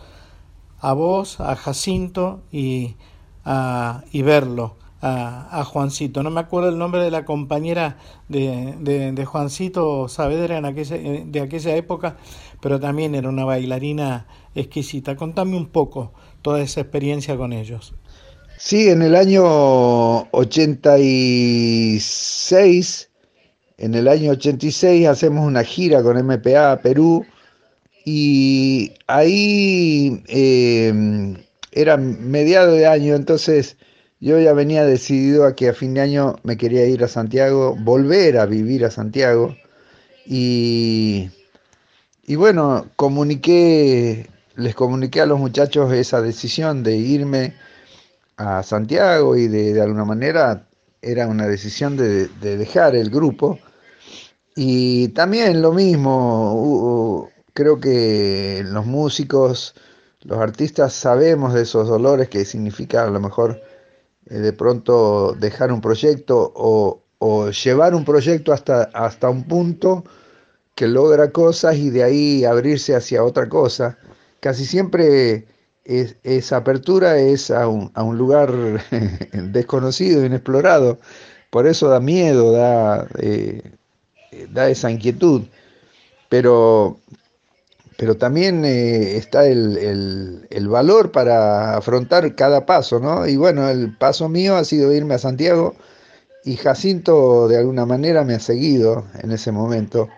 a 0.80 0.94
vos, 0.94 1.40
a 1.40 1.56
Jacinto 1.56 2.42
y 2.52 2.96
a 3.48 4.04
verlo 4.14 4.76
a, 5.02 5.64
Juancito. 5.64 6.22
No 6.24 6.30
me 6.30 6.42
acuerdo 6.42 6.70
el 6.70 6.78
nombre 6.78 7.04
de 7.04 7.12
la 7.12 7.26
compañera 7.26 7.98
de, 8.28 9.26
Juancito 9.26 10.08
Saavedra 10.08 10.66
aquella, 10.68 10.98
de 10.98 11.42
aquella 11.42 11.76
época, 11.76 12.18
pero 12.62 12.80
también 12.80 13.16
era 13.16 13.30
una 13.30 13.46
bailarina 13.46 14.28
exquisita. 14.56 15.16
Contame 15.16 15.56
un 15.56 15.68
poco 15.68 16.14
toda 16.42 16.62
esa 16.62 16.82
experiencia 16.82 17.38
con 17.38 17.54
ellos. 17.54 17.94
Sí, 18.58 18.90
en 18.90 19.04
el 19.04 19.16
año 19.16 19.44
86, 20.32 23.10
en 23.78 23.94
el 23.94 24.08
año 24.08 24.32
86 24.32 25.08
hacemos 25.08 25.46
una 25.46 25.64
gira 25.64 26.02
con 26.02 26.18
MPA 26.18 26.82
Perú 26.82 27.24
y 28.04 28.94
ahí 29.06 30.24
eh, 30.28 31.36
era 31.82 31.96
mediado 31.98 32.74
de 32.74 32.88
año, 32.88 33.16
entonces 33.16 33.78
yo 34.20 34.40
ya 34.40 34.54
venía 34.54 34.84
decidido 34.84 35.46
a 35.46 35.56
que 35.56 35.70
a 35.70 35.74
fin 35.74 35.94
de 35.94 36.02
año 36.02 36.38
me 36.44 36.58
quería 36.58 36.86
ir 36.86 37.04
a 37.04 37.08
Santiago, 37.08 37.76
volver 37.80 38.40
a 38.40 38.48
vivir 38.48 38.84
a 38.84 38.90
Santiago. 38.90 39.56
Y, 40.26 41.30
y 42.26 42.36
bueno, 42.36 42.88
comuniqué, 42.96 44.28
les 44.56 44.74
comuniqué 44.74 45.22
a 45.22 45.28
los 45.28 45.40
muchachos 45.40 45.94
esa 45.94 46.20
decisión 46.22 46.82
de 46.82 46.98
irme 46.98 47.54
a 48.38 48.64
Santiago 48.64 49.36
y 49.38 49.48
de, 49.48 49.74
de 49.74 49.82
alguna 49.82 50.06
manera 50.06 50.68
era 51.02 51.28
una 51.28 51.46
decisión 51.48 51.96
de, 51.96 52.28
de, 52.28 52.58
dejar 52.58 52.96
el 52.96 53.12
grupo. 53.12 53.60
Y 54.56 55.10
también 55.10 55.62
lo 55.62 55.74
mismo, 55.74 57.30
creo 57.54 57.80
que 57.80 58.64
los 58.66 58.88
músicos, 58.88 59.76
los 60.28 60.40
artistas 60.40 60.94
sabemos 60.94 61.54
de 61.54 61.62
esos 61.62 61.88
dolores 61.88 62.28
que 62.28 62.44
significa 62.44 63.06
a 63.06 63.10
lo 63.10 63.20
mejor 63.22 63.62
eh, 64.30 64.36
de 64.36 64.54
pronto 64.54 65.34
dejar 65.40 65.72
un 65.72 65.80
proyecto 65.80 66.52
o, 66.54 67.02
llevar 67.50 67.96
un 67.96 68.06
proyecto 68.06 68.54
hasta, 68.54 68.84
hasta 68.94 69.30
un 69.30 69.46
punto 69.46 70.04
que 70.76 70.88
logra 70.88 71.32
cosas 71.32 71.78
y 71.78 71.90
de 71.90 72.04
ahí 72.04 72.46
abrirse 72.46 72.94
hacia 72.96 73.24
otra 73.24 73.50
cosa. 73.50 73.98
Casi 74.40 74.66
siempre 74.66 75.48
esa 75.86 76.58
apertura 76.58 77.18
es 77.18 77.50
a 77.50 77.68
un, 77.68 77.90
a 77.96 78.04
un 78.04 78.18
lugar 78.18 78.52
desconocido, 79.32 80.26
inexplorado. 80.26 81.00
Por 81.50 81.66
eso 81.66 81.88
da 81.88 82.00
miedo, 82.00 82.52
da, 82.52 83.08
eh, 83.18 83.64
da 84.52 84.70
esa 84.70 84.92
inquietud. 84.92 85.44
Pero 86.30 87.00
pero 87.98 88.16
también 88.16 88.64
eh, 88.64 89.18
está 89.18 89.48
el, 89.48 90.68
valor 90.70 91.12
para 91.12 91.78
afrontar 91.78 92.36
cada 92.36 92.66
paso, 92.66 93.00
¿no? 93.00 93.28
Y 93.28 93.38
bueno, 93.38 93.68
el 93.70 93.98
paso 93.98 94.30
mío 94.30 94.56
ha 94.56 94.64
sido 94.64 94.94
irme 94.94 95.16
a 95.16 95.20
Santiago 95.20 95.76
y 96.44 96.58
Jacinto 96.58 97.48
de 97.48 97.58
alguna 97.58 97.86
manera 97.86 98.24
me 98.24 98.36
ha 98.36 98.40
seguido 98.40 99.06
en 99.22 99.32
ese 99.32 99.52
momento, 99.52 100.10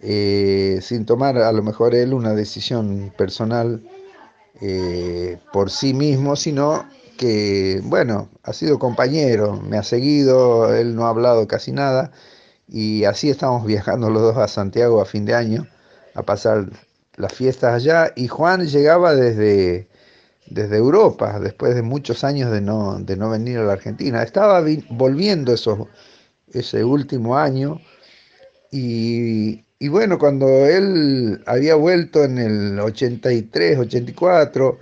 eh, 0.00 0.80
sin 0.82 1.06
tomar 1.06 1.38
a 1.38 1.52
lo 1.52 1.62
mejor 1.62 1.94
él 1.94 2.12
una 2.12 2.34
decisión 2.34 3.12
personal 3.16 3.82
eh, 4.60 5.38
por 5.52 5.70
sí 5.70 5.94
mismo, 5.94 6.36
sino 6.36 6.86
que, 7.16 7.80
bueno, 7.84 8.28
ha 8.42 8.52
sido 8.52 8.78
compañero, 8.78 9.54
me 9.54 9.78
ha 9.78 9.82
seguido, 9.82 10.74
él 10.74 10.94
no 10.94 11.06
ha 11.06 11.10
hablado 11.10 11.48
casi 11.48 11.72
nada 11.72 12.12
y 12.68 13.04
así 13.04 13.30
estamos 13.30 13.64
viajando 13.66 14.10
los 14.10 14.22
dos 14.22 14.36
a 14.36 14.48
Santiago 14.48 15.00
a 15.00 15.06
fin 15.06 15.24
de 15.24 15.34
año 15.34 15.66
a 16.14 16.22
pasar 16.22 16.68
las 17.18 17.34
fiestas 17.34 17.74
allá 17.74 18.12
y 18.16 18.28
Juan 18.28 18.66
llegaba 18.66 19.14
desde, 19.14 19.88
desde 20.46 20.76
Europa, 20.76 21.38
después 21.40 21.74
de 21.74 21.82
muchos 21.82 22.24
años 22.24 22.50
de 22.50 22.60
no, 22.60 22.98
de 23.00 23.16
no 23.16 23.30
venir 23.30 23.58
a 23.58 23.64
la 23.64 23.74
Argentina. 23.74 24.22
Estaba 24.22 24.64
volviendo 24.90 25.52
esos, 25.52 25.88
ese 26.52 26.84
último 26.84 27.36
año 27.36 27.80
y, 28.70 29.64
y, 29.78 29.88
bueno, 29.88 30.18
cuando 30.18 30.46
él 30.66 31.42
había 31.46 31.74
vuelto 31.74 32.24
en 32.24 32.38
el 32.38 32.78
83, 32.80 33.78
84 33.78 34.78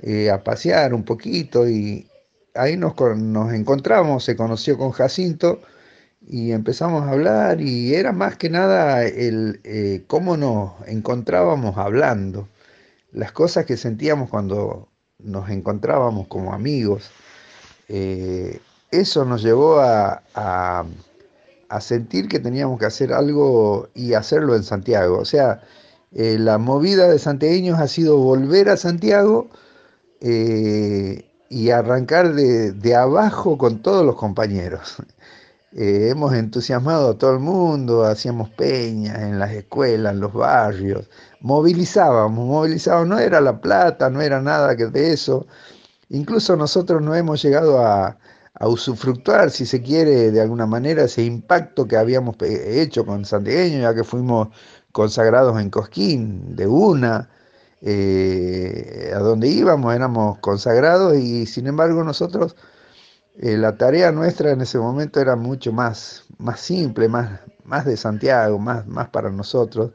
eh, 0.00 0.30
a 0.30 0.44
pasear 0.44 0.94
un 0.94 1.04
poquito 1.04 1.68
y 1.68 2.06
ahí 2.54 2.76
nos, 2.76 2.94
nos 3.16 3.52
encontramos, 3.52 4.24
se 4.24 4.36
conoció 4.36 4.76
con 4.76 4.90
Jacinto 4.90 5.62
y 6.26 6.52
empezamos 6.52 7.04
a 7.04 7.10
hablar 7.10 7.60
y 7.60 7.94
era 7.94 8.12
más 8.12 8.36
que 8.36 8.50
nada 8.50 9.04
el 9.04 9.60
eh, 9.64 10.04
cómo 10.06 10.36
nos 10.36 10.72
encontrábamos 10.86 11.76
hablando, 11.78 12.48
las 13.12 13.32
cosas 13.32 13.66
que 13.66 13.76
sentíamos 13.76 14.28
cuando 14.30 14.88
nos 15.18 15.50
encontrábamos 15.50 16.28
como 16.28 16.52
amigos. 16.52 17.10
Eh, 17.88 18.60
eso 18.90 19.24
nos 19.24 19.42
llevó 19.42 19.80
a, 19.80 20.22
a, 20.34 21.80
sentir 21.80 22.28
que 22.28 22.40
teníamos 22.40 22.78
que 22.78 22.86
hacer 22.86 23.12
algo 23.12 23.88
y 23.94 24.14
hacerlo 24.14 24.56
en 24.56 24.62
Santiago. 24.62 25.18
O 25.18 25.24
sea, 25.24 25.62
eh, 26.12 26.38
la 26.38 26.58
movida 26.58 27.08
de 27.08 27.18
santiagueños 27.18 27.78
ha 27.80 27.88
sido 27.88 28.18
volver 28.18 28.68
a 28.70 28.76
Santiago 28.76 29.48
y 30.20 31.70
arrancar 31.70 32.34
de, 32.34 32.72
de 32.72 32.94
abajo 32.94 33.56
con 33.58 33.82
todos 33.82 34.04
los 34.04 34.16
compañeros. 34.16 34.96
Eh, 35.80 36.08
hemos 36.10 36.34
entusiasmado 36.34 37.10
a 37.10 37.18
todo 37.18 37.34
el 37.34 37.38
mundo, 37.38 38.04
hacíamos 38.04 38.50
peñas 38.50 39.20
en 39.22 39.38
las 39.38 39.52
escuelas, 39.52 40.12
en 40.12 40.18
los 40.20 40.32
barrios, 40.32 41.08
movilizábamos, 41.40 42.44
movilizábamos, 42.46 43.06
no 43.06 43.18
era 43.20 43.40
la 43.40 43.60
plata, 43.60 44.10
no 44.10 44.20
era 44.20 44.40
nada 44.42 44.76
que 44.76 44.86
de 44.86 45.12
eso. 45.12 45.46
Incluso 46.08 46.56
nosotros 46.56 47.00
no 47.02 47.14
hemos 47.14 47.40
llegado 47.42 47.78
a, 47.80 48.18
usufructuar, 48.60 49.52
si 49.52 49.66
se 49.66 49.80
quiere, 49.82 50.32
de 50.32 50.40
alguna 50.40 50.66
manera, 50.66 51.04
ese 51.04 51.22
impacto 51.22 51.86
que 51.86 51.96
habíamos 51.96 52.36
hecho 52.42 53.06
con 53.06 53.24
Santiagueño, 53.24 53.80
ya 53.80 53.94
que 53.94 54.02
fuimos 54.02 54.48
consagrados 54.90 55.60
en 55.60 55.70
Cosquín, 55.70 56.56
de 56.56 56.66
una, 56.66 57.30
eh, 57.82 59.12
a 59.14 59.18
donde 59.20 59.48
íbamos 59.48 59.94
éramos 59.94 60.38
consagrados 60.40 61.16
y 61.16 61.46
sin 61.46 61.68
embargo 61.68 62.02
nosotros 62.02 62.56
eh, 63.40 63.56
la 63.56 63.76
tarea 63.76 64.10
nuestra 64.10 64.50
en 64.50 64.60
ese 64.62 64.78
momento 64.78 65.20
era 65.20 65.36
mucho 65.36 65.72
más, 65.72 66.24
más 66.38 66.60
simple, 66.60 67.08
más, 67.08 67.40
más 67.64 67.84
de 67.84 67.96
Santiago, 67.96 68.58
más, 68.58 68.86
más 68.88 69.10
para 69.10 69.30
nosotros. 69.30 69.92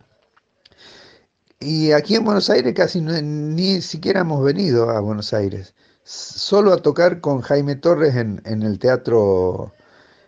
Y 1.60 1.92
aquí 1.92 2.16
en 2.16 2.24
Buenos 2.24 2.50
Aires 2.50 2.74
casi 2.74 3.02
ni 3.02 3.82
siquiera 3.82 4.22
hemos 4.22 4.44
venido 4.44 4.90
a 4.90 5.02
Buenos 5.02 5.34
Aires, 5.34 5.74
solo 6.04 6.72
a 6.72 6.78
tocar 6.78 7.20
con 7.20 7.42
Jaime 7.42 7.76
Torres 7.76 8.16
en, 8.16 8.42
el 8.46 8.80
teatro, 8.80 9.74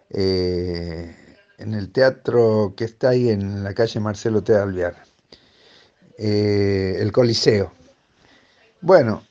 eh, 0.09 1.15
en 1.57 1.73
el 1.73 1.91
teatro 1.91 2.73
que 2.75 2.83
está 2.83 3.09
ahí 3.09 3.29
en 3.29 3.63
la 3.63 3.73
calle 3.73 3.99
Marcelo 4.01 4.43
T. 4.43 4.55
Alvear, 4.55 4.95
eh, 6.17 6.97
el 6.99 7.11
Coliseo. 7.13 7.71
Bueno, 8.81 9.23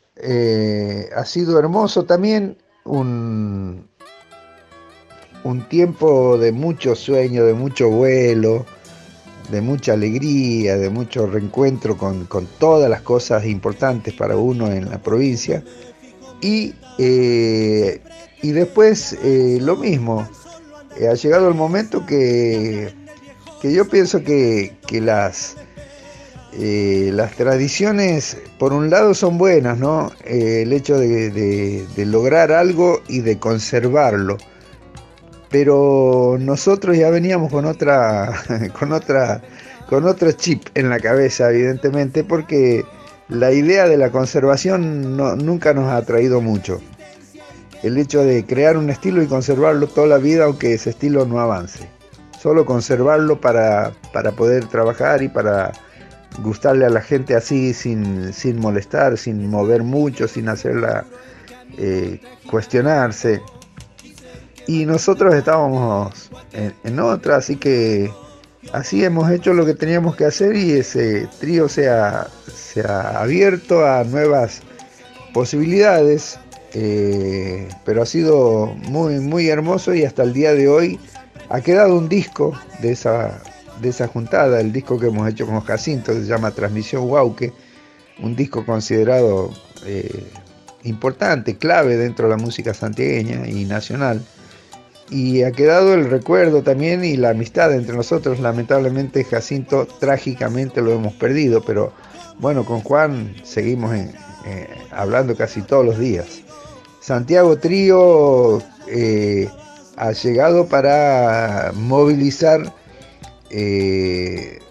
ha 1.16 1.24
sido 1.26 1.58
hermoso 1.58 2.04
también 2.04 2.56
un, 2.84 3.86
un 5.42 5.68
tiempo 5.68 6.38
de 6.38 6.52
mucho 6.52 6.94
sueño, 6.94 7.44
de 7.44 7.54
mucho 7.54 7.88
vuelo, 7.90 8.64
de 9.50 9.60
mucha 9.60 9.92
alegría, 9.92 10.76
de 10.76 10.90
mucho 10.90 11.26
reencuentro 11.26 11.96
con, 11.96 12.26
todas 12.58 12.88
las 12.88 13.02
cosas 13.02 13.44
importantes 13.46 14.14
para 14.14 14.36
uno 14.36 14.70
en 14.72 14.90
la 14.90 15.02
provincia. 15.02 15.62
Y, 16.40 16.74
eh, 16.98 18.00
y 18.42 18.52
después 18.52 19.16
eh, 19.22 19.58
lo 19.60 19.76
mismo, 19.76 20.28
eh, 20.98 21.08
ha 21.08 21.14
llegado 21.14 21.48
el 21.48 21.54
momento 21.54 22.06
que, 22.06 22.94
que 23.60 23.72
yo 23.72 23.88
pienso 23.88 24.22
que, 24.22 24.76
que 24.86 25.00
las, 25.00 25.56
eh, 26.56 27.10
las 27.12 27.32
tradiciones, 27.32 28.36
por 28.58 28.72
un 28.72 28.88
lado, 28.88 29.14
son 29.14 29.38
buenas, 29.38 29.76
¿no? 29.78 30.12
Eh, 30.24 30.62
el 30.62 30.72
hecho 30.72 30.96
de, 30.96 31.84
lograr 31.96 32.52
algo 32.52 33.02
y 33.08 33.20
de 33.20 33.38
conservarlo. 33.38 34.36
Pero 35.50 36.36
nosotros 36.38 36.96
ya 36.96 37.10
veníamos 37.10 37.50
con 37.50 37.64
otra, 37.64 38.40
con 38.78 38.92
otra, 38.92 39.42
con 39.88 40.04
otro 40.06 40.30
chip 40.32 40.64
en 40.74 40.90
la 40.90 41.00
cabeza, 41.00 41.50
evidentemente, 41.50 42.22
porque 42.22 42.84
la 43.28 43.50
idea 43.50 43.88
de 43.88 43.96
la 43.96 44.10
conservación 44.10 45.16
nunca 45.16 45.74
nos 45.74 45.86
ha 45.86 45.96
atraído 45.96 46.40
mucho. 46.40 46.80
El 47.82 47.98
hecho 47.98 48.22
de 48.22 48.46
crear 48.46 48.76
un 48.76 48.90
estilo 48.90 49.22
y 49.22 49.26
conservarlo 49.26 49.88
toda 49.88 50.06
la 50.06 50.18
vida, 50.18 50.44
aunque 50.44 50.74
ese 50.74 50.90
estilo 50.90 51.26
no 51.26 51.40
avance. 51.40 51.88
Solo 52.40 52.64
conservarlo 52.64 53.40
para, 53.40 53.92
para 54.12 54.32
poder 54.32 54.66
trabajar 54.66 55.22
y 55.22 55.28
para 55.28 55.72
gustarle 56.38 56.86
a 56.86 56.90
la 56.90 57.00
gente 57.00 57.34
así 57.34 57.74
sin, 57.74 58.32
sin 58.32 58.58
molestar, 58.58 59.18
sin 59.18 59.48
mover 59.48 59.82
mucho, 59.82 60.28
sin 60.28 60.48
hacerla 60.48 61.04
eh, 61.78 62.20
cuestionarse. 62.50 63.40
Y 64.66 64.86
nosotros 64.86 65.34
estábamos 65.34 66.30
en, 66.52 66.98
otra, 66.98 67.36
así 67.36 67.56
que 67.56 68.10
así 68.72 69.04
hemos 69.04 69.30
hecho 69.30 69.52
lo 69.52 69.66
que 69.66 69.74
teníamos 69.74 70.16
que 70.16 70.24
hacer 70.24 70.56
y 70.56 70.72
ese 70.72 71.28
trío 71.38 71.68
se 71.68 71.90
ha, 71.90 72.28
se 72.54 72.80
ha 72.80 73.20
abierto 73.20 73.84
a 73.86 74.04
nuevas 74.04 74.62
posibilidades, 75.34 76.38
pero 77.84 78.02
ha 78.02 78.06
sido 78.06 78.74
muy, 78.88 79.20
muy 79.20 79.48
hermoso 79.48 79.92
y 79.92 80.04
hasta 80.04 80.22
el 80.22 80.32
día 80.32 80.54
de 80.54 80.66
hoy 80.66 80.98
ha 81.50 81.60
quedado 81.60 81.98
un 81.98 82.08
disco 82.08 82.58
de 82.80 82.92
esa, 82.92 83.38
de 83.80 83.88
esa 83.88 84.08
juntada, 84.08 84.60
el 84.60 84.72
disco 84.72 84.98
que 84.98 85.06
hemos 85.06 85.28
hecho 85.28 85.46
con 85.46 85.60
Jacinto, 85.60 86.12
se 86.12 86.24
llama 86.24 86.50
Transmisión 86.50 87.08
Huauque, 87.08 87.52
un 88.22 88.36
disco 88.36 88.64
considerado 88.64 89.50
eh, 89.84 90.30
importante, 90.84 91.56
clave 91.56 91.96
dentro 91.96 92.28
de 92.28 92.36
la 92.36 92.42
música 92.42 92.74
santiagueña 92.74 93.48
y 93.48 93.64
nacional. 93.64 94.22
Y 95.10 95.42
ha 95.42 95.52
quedado 95.52 95.94
el 95.94 96.08
recuerdo 96.08 96.62
también 96.62 97.04
y 97.04 97.16
la 97.16 97.30
amistad 97.30 97.72
entre 97.74 97.94
nosotros. 97.94 98.40
Lamentablemente 98.40 99.24
Jacinto 99.24 99.86
trágicamente 99.86 100.80
lo 100.80 100.92
hemos 100.92 101.12
perdido, 101.14 101.62
pero 101.62 101.92
bueno, 102.38 102.64
con 102.64 102.80
Juan 102.80 103.34
seguimos 103.42 103.94
eh, 103.94 104.12
hablando 104.90 105.36
casi 105.36 105.62
todos 105.62 105.84
los 105.84 105.98
días. 105.98 106.42
Santiago 107.00 107.58
Trío 107.58 108.62
eh, 108.88 109.48
ha 109.96 110.12
llegado 110.12 110.66
para 110.66 111.72
movilizar 111.74 112.72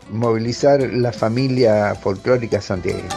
movilizar 0.10 0.82
la 0.82 1.12
familia 1.12 1.96
folclórica 1.96 2.62
santiagueña. 2.62 3.10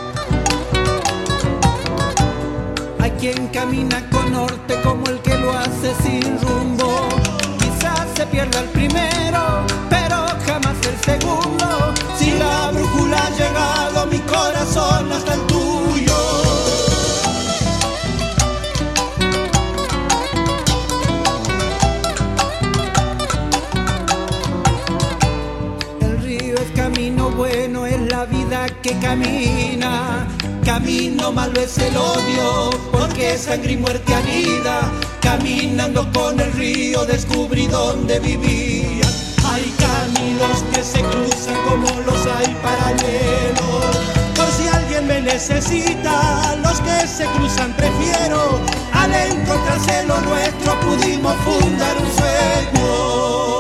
Que 28.87 28.99
camina. 28.99 30.27
Camino 30.65 31.33
malo 31.33 31.61
es 31.61 31.79
el 31.79 31.97
odio, 31.97 32.71
porque 32.93 33.37
sangre 33.37 33.73
y 33.73 33.77
muerte 33.77 34.15
anida. 34.15 34.93
Caminando 35.21 36.11
con 36.13 36.39
el 36.39 36.53
río 36.53 37.05
descubrí 37.05 37.67
dónde 37.67 38.21
vivía. 38.21 39.07
Hay 39.51 39.75
caminos 39.87 40.63
que 40.73 40.83
se 40.83 41.01
cruzan 41.01 41.57
como 41.69 41.89
los 42.01 42.27
hay 42.27 42.55
paralelos. 42.63 43.97
Por 44.37 44.49
si 44.57 44.69
alguien 44.69 45.07
me 45.07 45.21
necesita, 45.21 46.57
los 46.63 46.81
que 46.81 47.09
se 47.09 47.27
cruzan 47.37 47.73
prefiero. 47.77 48.61
Al 48.93 49.13
encontrarse 49.13 50.05
lo 50.07 50.21
nuestro 50.21 50.81
pudimos 50.81 51.35
fundar 51.45 51.97
un 51.97 52.11
sueño. 52.19 53.56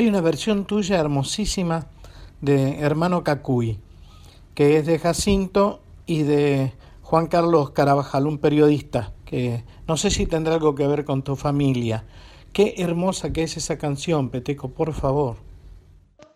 Hay 0.00 0.08
una 0.08 0.22
versión 0.22 0.64
tuya 0.64 0.98
hermosísima 0.98 1.88
de 2.40 2.78
Hermano 2.78 3.22
Cacuy, 3.22 3.78
que 4.54 4.78
es 4.78 4.86
de 4.86 4.98
Jacinto 4.98 5.82
y 6.06 6.22
de 6.22 6.72
Juan 7.02 7.26
Carlos 7.26 7.72
Carabajal, 7.72 8.26
un 8.26 8.38
periodista, 8.38 9.12
que 9.26 9.62
no 9.86 9.98
sé 9.98 10.08
si 10.10 10.24
tendrá 10.24 10.54
algo 10.54 10.74
que 10.74 10.86
ver 10.86 11.04
con 11.04 11.22
tu 11.22 11.36
familia. 11.36 12.06
Qué 12.54 12.76
hermosa 12.78 13.30
que 13.30 13.42
es 13.42 13.58
esa 13.58 13.76
canción, 13.76 14.30
Peteco, 14.30 14.70
por 14.70 14.94
favor. 14.94 15.36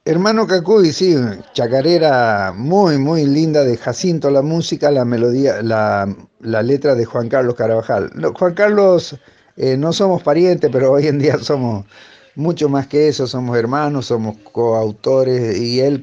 Hermano 0.04 0.46
Cacuy, 0.46 0.92
sí, 0.92 1.16
chacarera 1.54 2.52
muy, 2.54 2.98
muy 2.98 3.24
linda 3.24 3.64
de 3.64 3.78
Jacinto, 3.78 4.30
la 4.30 4.42
música, 4.42 4.90
la 4.90 5.06
melodía, 5.06 5.62
la, 5.62 6.14
letra 6.62 6.94
de 6.94 7.06
Juan 7.06 7.30
Carlos 7.30 7.54
Carabajal. 7.54 8.12
Juan 8.38 8.52
Carlos, 8.52 9.16
eh, 9.56 9.78
no 9.78 9.94
somos 9.94 10.22
parientes, 10.22 10.68
pero 10.70 10.92
hoy 10.92 11.06
en 11.06 11.18
día 11.18 11.38
somos 11.38 11.86
mucho 12.36 12.68
más 12.68 12.86
que 12.86 13.08
eso, 13.08 13.26
somos 13.26 13.56
hermanos, 13.56 14.06
somos 14.06 14.36
coautores 14.38 15.56
y 15.58 15.80
él 15.80 16.02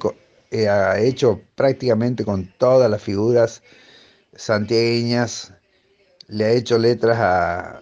eh, 0.52 0.70
ha 0.70 1.00
hecho 1.00 1.42
prácticamente 1.56 2.24
con 2.26 2.54
todas 2.58 2.90
las 2.90 3.02
figuras 3.02 3.62
santiagueñas, 4.36 5.54
le 6.28 6.46
ha 6.46 6.52
hecho 6.52 6.78
letras 6.78 7.18
a, 7.20 7.82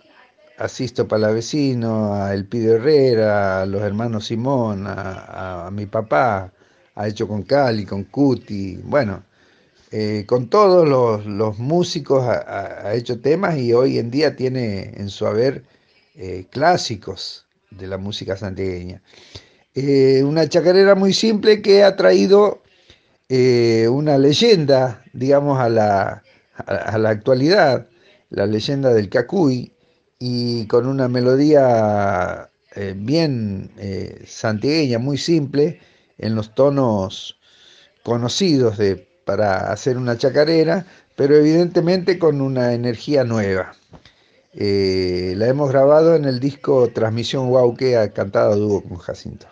a 0.59 0.67
Sisto 0.67 1.07
Palavecino, 1.07 2.13
a 2.15 2.33
Elpidio 2.33 2.75
Herrera, 2.75 3.61
a 3.61 3.65
los 3.65 3.81
hermanos 3.81 4.25
Simón, 4.25 4.85
a, 4.87 5.69
mi 5.71 5.85
papá, 5.85 6.51
ha 6.95 7.07
hecho 7.07 7.27
con 7.27 7.43
Cali, 7.43 7.85
con 7.85 8.03
Cuti, 8.05 8.77
bueno, 8.83 9.23
eh, 9.91 10.25
con 10.27 10.49
todos 10.49 10.87
los, 11.25 11.57
músicos 11.59 12.23
ha, 12.25 12.93
hecho 12.93 13.21
temas 13.21 13.57
y 13.57 13.73
hoy 13.73 13.99
en 13.99 14.11
día 14.11 14.35
tiene 14.35 14.91
en 14.97 15.09
su 15.09 15.25
haber 15.25 15.63
eh, 16.15 16.45
clásicos 16.49 17.45
de 17.71 17.87
la 17.87 17.97
música 17.97 18.37
santiagueña. 18.37 19.01
Eh, 19.75 20.23
una 20.23 20.47
chacarera 20.49 20.95
muy 20.95 21.13
simple 21.13 21.61
que 21.61 21.83
ha 21.83 21.95
traído 21.95 22.61
eh, 23.29 23.87
una 23.89 24.17
leyenda, 24.17 25.03
digamos, 25.13 25.59
a 25.59 25.69
la, 25.69 26.23
a, 26.55 26.97
la, 26.97 27.09
actualidad, 27.09 27.87
la 28.29 28.45
leyenda 28.45 28.93
del 28.93 29.09
Cacuy, 29.09 29.71
y 30.17 30.65
con 30.67 30.87
una 30.87 31.07
melodía 31.07 32.49
eh, 32.75 32.93
bien 32.97 33.71
santiagueña, 34.25 34.99
muy 34.99 35.17
simple, 35.17 35.79
en 36.17 36.35
los 36.35 36.53
tonos 36.53 37.39
conocidos 38.03 38.77
de, 38.77 39.07
para 39.25 39.71
hacer 39.71 39.97
una 39.97 40.17
chacarera, 40.17 40.85
pero 41.15 41.35
evidentemente 41.35 42.17
con 42.17 42.41
una 42.41 42.73
energía 42.73 43.23
nueva. 43.23 43.73
Eh, 44.61 45.35
la 45.37 45.47
hemos 45.47 45.69
grabado 45.69 46.15
en 46.15 46.25
el 46.25 46.41
disco 46.41 46.89
Transmisión 46.89 47.47
Wow 47.47 47.75
que 47.75 47.95
ha 47.95 48.11
cantado 48.11 48.57
dúo 48.57 48.83
con 48.83 48.97
Jacinto. 48.97 49.47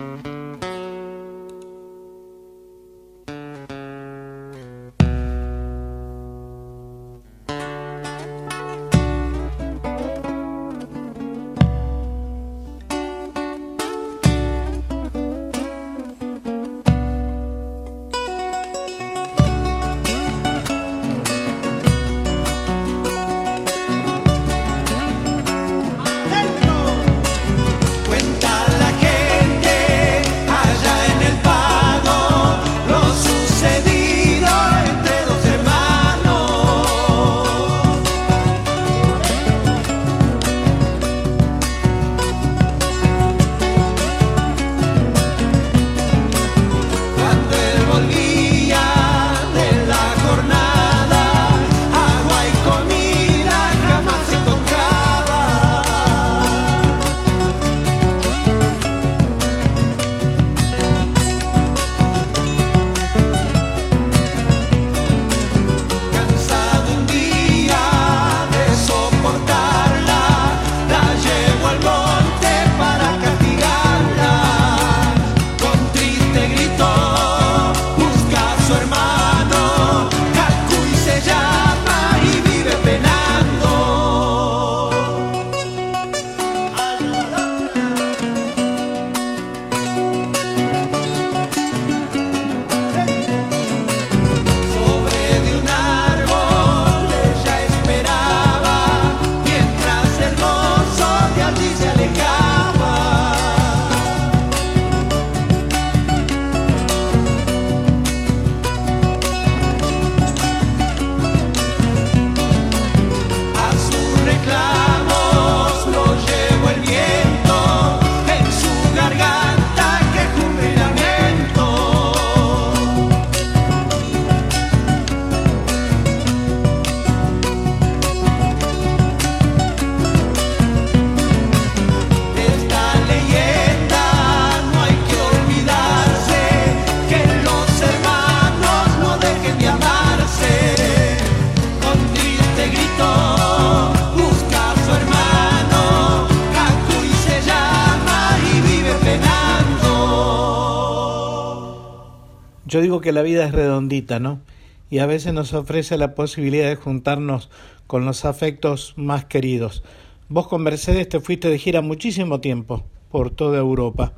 Yo 152.67 152.81
digo 152.81 152.99
que 152.99 153.13
la 153.13 153.21
vida 153.21 153.45
es 153.45 153.53
redondita, 153.53 154.19
¿no? 154.19 154.41
Y 154.89 154.99
a 154.99 155.05
veces 155.05 155.33
nos 155.33 155.53
ofrece 155.53 155.97
la 155.97 156.15
posibilidad 156.15 156.67
de 156.67 156.75
juntarnos 156.75 157.49
con 157.87 158.05
los 158.05 158.25
afectos 158.25 158.93
más 158.97 159.23
queridos. 159.23 159.83
Vos 160.27 160.49
con 160.49 160.63
Mercedes 160.63 161.07
te 161.07 161.21
fuiste 161.21 161.49
de 161.49 161.59
gira 161.59 161.79
muchísimo 161.81 162.41
tiempo 162.41 162.83
por 163.09 163.29
toda 163.31 163.57
Europa. 163.57 164.15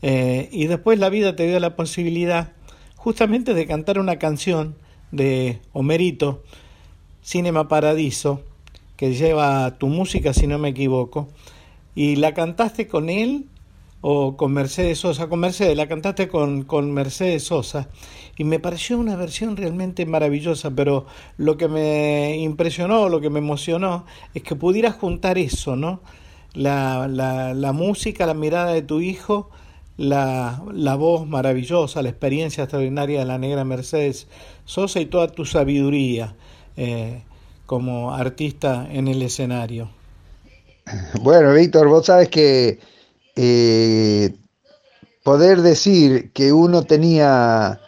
Eh, 0.00 0.48
y 0.52 0.68
después 0.68 0.98
la 0.98 1.10
vida 1.10 1.36
te 1.36 1.46
dio 1.46 1.60
la 1.60 1.76
posibilidad 1.76 2.52
justamente 2.96 3.52
de 3.52 3.66
cantar 3.66 3.98
una 3.98 4.18
canción 4.18 4.74
de 5.10 5.60
Homerito, 5.74 6.42
Cinema 7.22 7.68
Paradiso, 7.68 8.42
que 8.96 9.12
lleva 9.12 9.76
tu 9.76 9.88
música, 9.88 10.32
si 10.32 10.46
no 10.46 10.58
me 10.58 10.70
equivoco, 10.70 11.28
y 11.94 12.16
la 12.16 12.32
cantaste 12.32 12.88
con 12.88 13.10
él 13.10 13.50
o 14.02 14.36
con 14.36 14.52
Mercedes 14.52 14.98
Sosa, 14.98 15.28
con 15.28 15.40
Mercedes, 15.40 15.76
la 15.76 15.88
cantaste 15.88 16.28
con, 16.28 16.64
con 16.64 16.92
Mercedes 16.92 17.44
Sosa, 17.44 17.88
y 18.36 18.44
me 18.44 18.58
pareció 18.58 18.98
una 18.98 19.16
versión 19.16 19.56
realmente 19.56 20.04
maravillosa, 20.04 20.72
pero 20.72 21.06
lo 21.38 21.56
que 21.56 21.68
me 21.68 22.36
impresionó, 22.36 23.08
lo 23.08 23.20
que 23.20 23.30
me 23.30 23.38
emocionó, 23.38 24.04
es 24.34 24.42
que 24.42 24.56
pudieras 24.56 24.96
juntar 24.96 25.38
eso, 25.38 25.76
¿no? 25.76 26.00
La, 26.52 27.08
la, 27.08 27.54
la 27.54 27.72
música, 27.72 28.26
la 28.26 28.34
mirada 28.34 28.72
de 28.72 28.82
tu 28.82 29.00
hijo, 29.00 29.50
la, 29.96 30.62
la, 30.72 30.96
voz 30.96 31.26
maravillosa, 31.26 32.02
la 32.02 32.08
experiencia 32.08 32.64
extraordinaria 32.64 33.20
de 33.20 33.24
la 33.24 33.38
negra 33.38 33.64
Mercedes 33.64 34.26
Sosa 34.64 35.00
y 35.00 35.06
toda 35.06 35.28
tu 35.28 35.44
sabiduría 35.44 36.34
eh, 36.76 37.22
como 37.66 38.12
artista 38.12 38.88
en 38.90 39.06
el 39.06 39.22
escenario. 39.22 39.90
Bueno, 41.22 41.54
Víctor, 41.54 41.88
vos 41.88 42.06
sabes 42.06 42.28
que 42.28 42.80
eh, 43.36 44.34
poder 45.22 45.62
decir 45.62 46.32
que 46.32 46.52
uno 46.52 46.82
tenía 46.82 47.80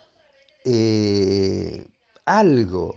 eh, 0.65 1.87
algo, 2.25 2.97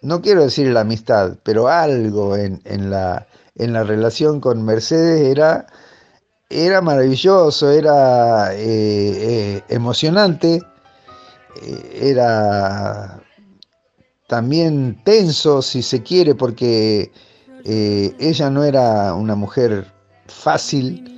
no 0.00 0.22
quiero 0.22 0.44
decir 0.44 0.68
la 0.68 0.80
amistad, 0.80 1.36
pero 1.42 1.68
algo 1.68 2.36
en, 2.36 2.62
en, 2.64 2.90
la, 2.90 3.26
en 3.56 3.72
la 3.72 3.84
relación 3.84 4.40
con 4.40 4.64
Mercedes 4.64 5.28
era, 5.28 5.66
era 6.48 6.80
maravilloso, 6.80 7.70
era 7.70 8.50
eh, 8.54 9.62
emocionante, 9.68 10.62
era 11.94 13.20
también 14.26 15.02
tenso, 15.04 15.62
si 15.62 15.82
se 15.82 16.02
quiere, 16.02 16.34
porque 16.34 17.12
ella 17.64 18.50
no 18.50 18.64
era 18.64 19.14
una 19.14 19.34
mujer 19.34 19.86
fácil, 20.26 21.14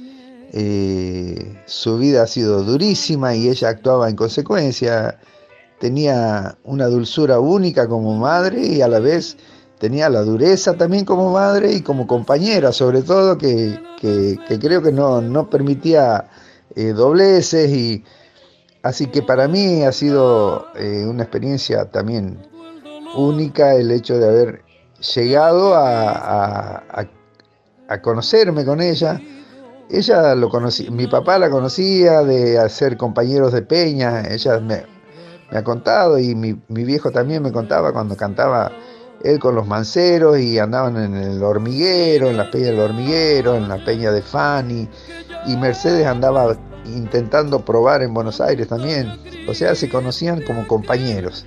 eh, 0.58 1.62
su 1.66 1.98
vida 1.98 2.22
ha 2.22 2.26
sido 2.26 2.62
durísima 2.62 3.34
y 3.34 3.50
ella 3.50 3.68
actuaba 3.68 4.08
en 4.08 4.16
consecuencia. 4.16 5.18
Tenía 5.78 6.56
una 6.64 6.86
dulzura 6.86 7.40
única 7.40 7.86
como 7.86 8.16
madre 8.16 8.62
y 8.62 8.80
a 8.80 8.88
la 8.88 8.98
vez 8.98 9.36
tenía 9.78 10.08
la 10.08 10.22
dureza 10.22 10.72
también 10.72 11.04
como 11.04 11.30
madre 11.30 11.74
y 11.74 11.82
como 11.82 12.06
compañera, 12.06 12.72
sobre 12.72 13.02
todo 13.02 13.36
que, 13.36 13.78
creo 14.00 14.80
que 14.80 14.92
no, 14.92 15.50
permitía 15.50 16.30
eh, 16.74 16.94
dobleces 16.94 17.70
y 17.70 18.02
así 18.82 19.08
que 19.08 19.20
para 19.20 19.48
mí 19.48 19.82
ha 19.82 19.92
sido 19.92 20.68
eh, 20.74 21.04
una 21.06 21.24
experiencia 21.24 21.90
también 21.90 22.38
única 23.14 23.74
el 23.74 23.90
hecho 23.90 24.16
de 24.16 24.26
haber 24.26 24.62
llegado 25.14 25.74
a, 25.74 26.82
a 27.88 28.00
conocerme 28.00 28.64
con 28.64 28.80
ella 28.80 29.20
ella 29.90 30.34
lo 30.34 30.48
conocía, 30.48 30.90
mi 30.90 31.06
papá 31.06 31.38
la 31.38 31.50
conocía 31.50 32.22
de 32.22 32.58
hacer 32.58 32.96
compañeros 32.96 33.52
de 33.52 33.62
peña, 33.62 34.22
ella 34.28 34.58
me, 34.60 34.84
ha 35.50 35.62
contado 35.62 36.18
y 36.18 36.34
mi, 36.34 36.54
viejo 36.68 37.10
también 37.10 37.42
me 37.42 37.52
contaba 37.52 37.92
cuando 37.92 38.16
cantaba 38.16 38.72
él 39.22 39.38
con 39.38 39.54
los 39.54 39.66
manceros 39.66 40.38
y 40.38 40.58
andaban 40.58 40.96
en 40.96 41.14
el 41.14 41.42
hormiguero, 41.42 42.28
en 42.28 42.36
la 42.36 42.50
peña 42.50 42.66
del 42.66 42.80
hormiguero, 42.80 43.54
en 43.54 43.68
la 43.68 43.84
peña 43.84 44.10
de 44.10 44.22
Fanny 44.22 44.88
y 45.46 45.56
Mercedes 45.56 46.06
andaba 46.06 46.56
intentando 46.84 47.64
probar 47.64 48.02
en 48.02 48.12
Buenos 48.12 48.40
Aires 48.40 48.68
también, 48.68 49.12
o 49.48 49.54
sea, 49.54 49.74
se 49.74 49.88
conocían 49.88 50.42
como 50.42 50.66
compañeros. 50.66 51.46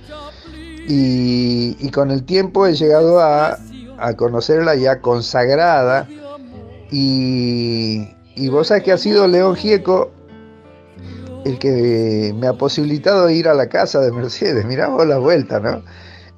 Y, 0.92 1.88
con 1.90 2.10
el 2.10 2.24
tiempo 2.24 2.66
he 2.66 2.74
llegado 2.74 3.20
a, 3.20 3.58
a 3.98 4.14
conocerla 4.16 4.74
ya 4.74 5.00
consagrada 5.00 6.08
y, 6.90 8.08
y 8.40 8.48
vos 8.48 8.68
sabés 8.68 8.84
que 8.84 8.92
ha 8.92 8.98
sido 8.98 9.28
León 9.28 9.54
Gieco 9.54 10.10
el 11.44 11.58
que 11.58 12.34
me 12.34 12.46
ha 12.46 12.54
posibilitado 12.54 13.28
ir 13.28 13.48
a 13.48 13.54
la 13.54 13.68
casa 13.68 14.00
de 14.00 14.10
Mercedes. 14.12 14.64
Mirá 14.64 14.88
vos 14.88 15.06
la 15.06 15.18
vuelta, 15.18 15.60
¿no? 15.60 15.82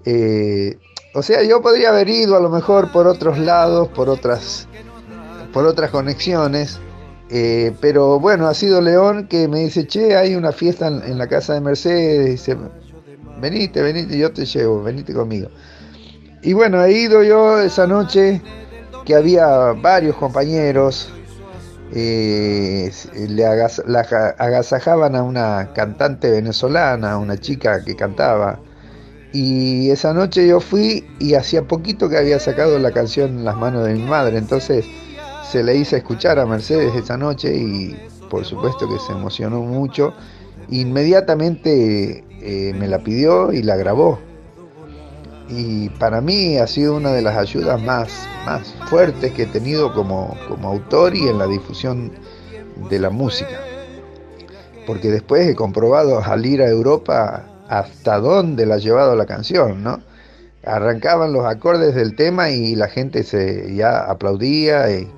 Eh, 0.04 0.78
o 1.14 1.22
sea, 1.22 1.42
yo 1.44 1.62
podría 1.62 1.90
haber 1.90 2.08
ido 2.08 2.36
a 2.36 2.40
lo 2.40 2.50
mejor 2.50 2.90
por 2.90 3.06
otros 3.06 3.38
lados, 3.38 3.88
por 3.88 4.08
otras, 4.08 4.66
por 5.52 5.64
otras 5.64 5.90
conexiones. 5.90 6.80
Eh, 7.30 7.72
pero 7.80 8.18
bueno, 8.18 8.48
ha 8.48 8.54
sido 8.54 8.80
León 8.80 9.28
que 9.28 9.46
me 9.46 9.60
dice, 9.60 9.86
che, 9.86 10.16
hay 10.16 10.34
una 10.34 10.50
fiesta 10.50 10.88
en, 10.88 11.18
la 11.18 11.28
casa 11.28 11.54
de 11.54 11.60
Mercedes. 11.60 12.30
Dice, 12.30 12.56
venite, 13.40 13.80
venite, 13.80 14.18
yo 14.18 14.32
te 14.32 14.44
llevo, 14.44 14.82
venite 14.82 15.14
conmigo. 15.14 15.48
Y 16.42 16.52
bueno, 16.52 16.82
he 16.84 16.92
ido 16.92 17.22
yo 17.22 17.60
esa 17.60 17.86
noche 17.86 18.42
que 19.04 19.14
había 19.14 19.72
varios 19.72 20.16
compañeros, 20.16 21.12
eh, 21.94 22.90
le 23.28 23.46
agasajaban 23.46 25.14
a 25.14 25.22
una 25.22 25.72
cantante 25.74 26.30
venezolana, 26.30 27.18
una 27.18 27.36
chica 27.36 27.84
que 27.84 27.94
cantaba. 27.94 28.60
Y 29.32 29.90
esa 29.90 30.12
noche 30.12 30.46
yo 30.46 30.60
fui 30.60 31.06
y 31.18 31.34
hacía 31.34 31.62
poquito 31.62 32.08
que 32.08 32.18
había 32.18 32.38
sacado 32.38 32.78
la 32.78 32.92
canción 32.92 33.38
en 33.38 33.44
las 33.44 33.56
manos 33.56 33.86
de 33.86 33.94
mi 33.94 34.02
madre, 34.02 34.38
entonces 34.38 34.84
se 35.50 35.62
le 35.62 35.76
hice 35.76 35.98
escuchar 35.98 36.38
a 36.38 36.46
Mercedes 36.46 36.94
esa 36.94 37.16
noche 37.16 37.54
y 37.54 37.96
por 38.30 38.44
supuesto 38.44 38.88
que 38.88 38.98
se 38.98 39.12
emocionó 39.12 39.60
mucho. 39.60 40.14
Inmediatamente 40.70 42.24
eh, 42.40 42.74
me 42.74 42.88
la 42.88 42.98
pidió 42.98 43.52
y 43.52 43.62
la 43.62 43.76
grabó 43.76 44.18
y 45.54 45.90
para 45.90 46.22
mí 46.22 46.56
ha 46.56 46.66
sido 46.66 46.96
una 46.96 47.12
de 47.12 47.20
las 47.20 47.36
ayudas 47.36 47.80
más, 47.82 48.26
más 48.46 48.74
fuertes 48.88 49.32
que 49.32 49.42
he 49.42 49.46
tenido 49.46 49.92
como, 49.92 50.34
como 50.48 50.68
autor 50.68 51.14
y 51.14 51.28
en 51.28 51.38
la 51.38 51.46
difusión 51.46 52.10
de 52.88 52.98
la 52.98 53.10
música. 53.10 53.60
Porque 54.86 55.10
después 55.10 55.46
he 55.46 55.54
comprobado 55.54 56.22
al 56.24 56.46
ir 56.46 56.62
a 56.62 56.68
Europa 56.68 57.44
hasta 57.68 58.18
dónde 58.18 58.64
la 58.64 58.76
ha 58.76 58.78
llevado 58.78 59.14
la 59.14 59.26
canción, 59.26 59.82
¿no? 59.82 60.00
Arrancaban 60.64 61.32
los 61.32 61.44
acordes 61.44 61.94
del 61.94 62.16
tema 62.16 62.48
y 62.50 62.74
la 62.74 62.88
gente 62.88 63.22
se 63.22 63.74
ya 63.74 64.04
aplaudía 64.10 64.90
y, 64.90 65.10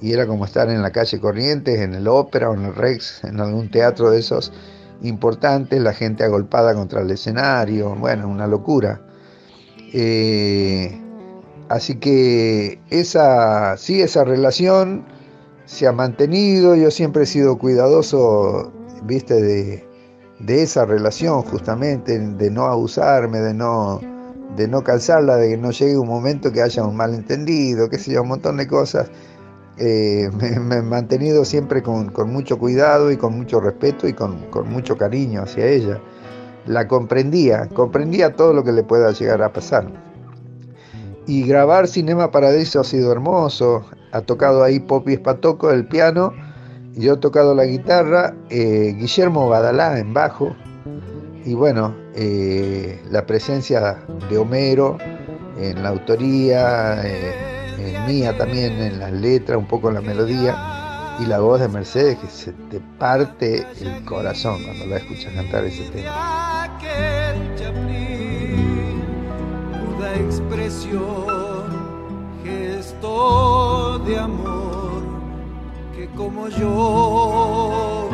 y 0.00 0.12
era 0.12 0.26
como 0.26 0.46
estar 0.46 0.68
en 0.68 0.82
la 0.82 0.90
calle 0.90 1.20
Corrientes, 1.20 1.78
en 1.78 1.94
el 1.94 2.08
ópera 2.08 2.50
o 2.50 2.54
en 2.54 2.64
el 2.64 2.74
Rex, 2.74 3.22
en 3.22 3.38
algún 3.38 3.70
teatro 3.70 4.10
de 4.10 4.18
esos 4.18 4.52
importantes, 5.02 5.80
la 5.80 5.92
gente 5.92 6.24
agolpada 6.24 6.74
contra 6.74 7.02
el 7.02 7.10
escenario, 7.10 7.94
bueno, 7.94 8.26
una 8.26 8.48
locura. 8.48 9.00
Eh, 9.92 11.00
así 11.68 11.96
que 11.96 12.78
esa, 12.90 13.76
sí, 13.76 14.00
esa 14.00 14.24
relación 14.24 15.04
se 15.66 15.86
ha 15.86 15.92
mantenido, 15.92 16.74
yo 16.76 16.90
siempre 16.90 17.24
he 17.24 17.26
sido 17.26 17.58
cuidadoso, 17.58 18.72
viste, 19.04 19.40
de, 19.40 19.84
esa 20.48 20.84
relación 20.84 21.42
justamente, 21.42 22.18
de 22.18 22.50
no 22.50 22.66
abusarme, 22.66 23.40
de 23.40 23.54
no, 23.54 24.00
de 24.56 24.68
no 24.68 24.82
cansarla, 24.82 25.36
de 25.36 25.50
que 25.50 25.56
no 25.56 25.70
llegue 25.70 25.98
un 25.98 26.08
momento 26.08 26.52
que 26.52 26.62
haya 26.62 26.84
un 26.84 26.96
malentendido, 26.96 27.88
qué 27.88 27.98
sé 27.98 28.12
yo, 28.12 28.22
un 28.22 28.28
montón 28.28 28.56
de 28.56 28.66
cosas. 28.66 29.10
Eh, 29.78 30.30
me, 30.60 30.76
he 30.76 30.82
mantenido 30.82 31.44
siempre 31.44 31.82
con, 31.82 32.12
mucho 32.26 32.58
cuidado 32.58 33.10
y 33.10 33.16
con 33.16 33.36
mucho 33.36 33.60
respeto 33.60 34.08
y 34.08 34.12
con, 34.12 34.50
con 34.50 34.68
mucho 34.70 34.96
cariño 34.96 35.42
hacia 35.42 35.66
ella 35.66 36.00
la 36.70 36.86
comprendía, 36.86 37.68
comprendía 37.68 38.36
todo 38.36 38.52
lo 38.52 38.62
que 38.62 38.72
le 38.72 38.84
pueda 38.84 39.10
llegar 39.10 39.42
a 39.42 39.52
pasar. 39.52 39.86
Y 41.26 41.44
grabar 41.44 41.88
Cinema 41.88 42.30
Paradiso 42.30 42.80
ha 42.80 42.84
sido 42.84 43.12
hermoso, 43.12 43.84
ha 44.12 44.20
tocado 44.20 44.62
ahí 44.62 44.80
Popi 44.80 45.14
Espatoco 45.14 45.70
el 45.70 45.86
piano, 45.86 46.32
yo 46.94 47.14
he 47.14 47.16
tocado 47.16 47.54
la 47.54 47.64
guitarra, 47.64 48.34
eh, 48.50 48.94
Guillermo 48.96 49.48
Badalá 49.48 49.98
en 49.98 50.14
bajo, 50.14 50.54
y 51.44 51.54
bueno, 51.54 51.94
eh, 52.14 53.00
la 53.10 53.26
presencia 53.26 53.98
de 54.28 54.38
Homero 54.38 54.98
en 55.58 55.82
la 55.82 55.88
autoría, 55.88 57.02
eh, 57.04 57.34
en 57.78 58.06
mía 58.06 58.36
también 58.36 58.72
en 58.74 58.98
las 58.98 59.12
letras, 59.12 59.58
un 59.58 59.66
poco 59.66 59.88
en 59.88 59.94
la 59.94 60.00
melodía. 60.00 60.56
Y 61.18 61.26
la 61.26 61.40
voz 61.40 61.60
de 61.60 61.68
Mercedes 61.68 62.16
que 62.18 62.26
se 62.28 62.52
te 62.70 62.80
parte 62.98 63.66
el 63.80 64.04
corazón 64.06 64.62
cuando 64.64 64.86
la 64.86 64.96
escuchas 64.96 65.34
cantar 65.34 65.64
ese 65.64 65.84
tema. 65.90 66.59
Gesto 72.44 73.98
de 74.00 74.18
amor 74.18 75.02
que 75.94 76.06
como 76.16 76.48
yo. 76.48 78.10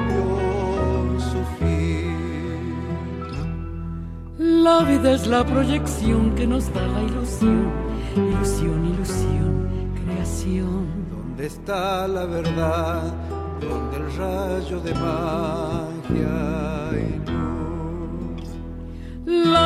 La 4.39 4.83
vida 4.83 5.13
es 5.13 5.27
la 5.29 5.45
proyección 5.45 6.35
que 6.35 6.47
nos 6.47 6.73
da 6.75 6.87
la 6.87 7.03
ilusión, 7.03 7.71
ilusión, 8.17 8.85
ilusión, 8.85 9.69
creación. 10.05 10.87
¿Dónde 11.11 11.47
está 11.47 12.09
la 12.09 12.27
verdad? 12.27 13.15
¿Dónde 13.61 13.97
el 13.97 14.17
rayo 14.17 14.81
de 14.81 14.93
magia? 14.95 15.77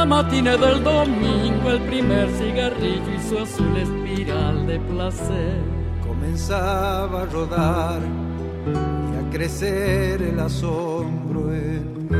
La 0.00 0.06
matina 0.06 0.56
del 0.56 0.82
domingo, 0.82 1.72
el 1.72 1.80
primer 1.82 2.30
cigarrillo 2.30 3.12
y 3.14 3.20
su 3.20 3.38
azul 3.38 3.76
espiral 3.76 4.66
de 4.66 4.80
placer. 4.80 5.60
Comenzaba 6.08 7.24
a 7.24 7.26
rodar 7.26 8.00
y 8.64 9.14
a 9.18 9.30
crecer 9.30 10.22
el 10.22 10.40
asombro 10.40 11.52
en 11.52 12.08
mí. 12.08 12.16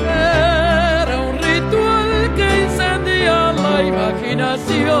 Era 0.00 1.16
un 1.30 1.38
ritual 1.38 2.34
que 2.34 2.64
incendía 2.64 3.52
la 3.52 3.80
imaginación. 3.80 4.98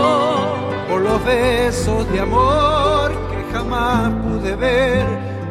Por 0.88 1.00
los 1.00 1.24
besos 1.24 2.08
de 2.12 2.20
amor 2.20 3.10
que 3.30 3.52
jamás 3.52 4.12
pude 4.22 4.54
ver, 4.54 5.06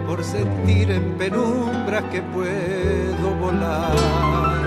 por 0.07 0.23
sentir 0.23 0.89
en 0.89 1.17
penumbras 1.17 2.05
que 2.05 2.21
puedo 2.21 3.35
volar. 3.41 4.58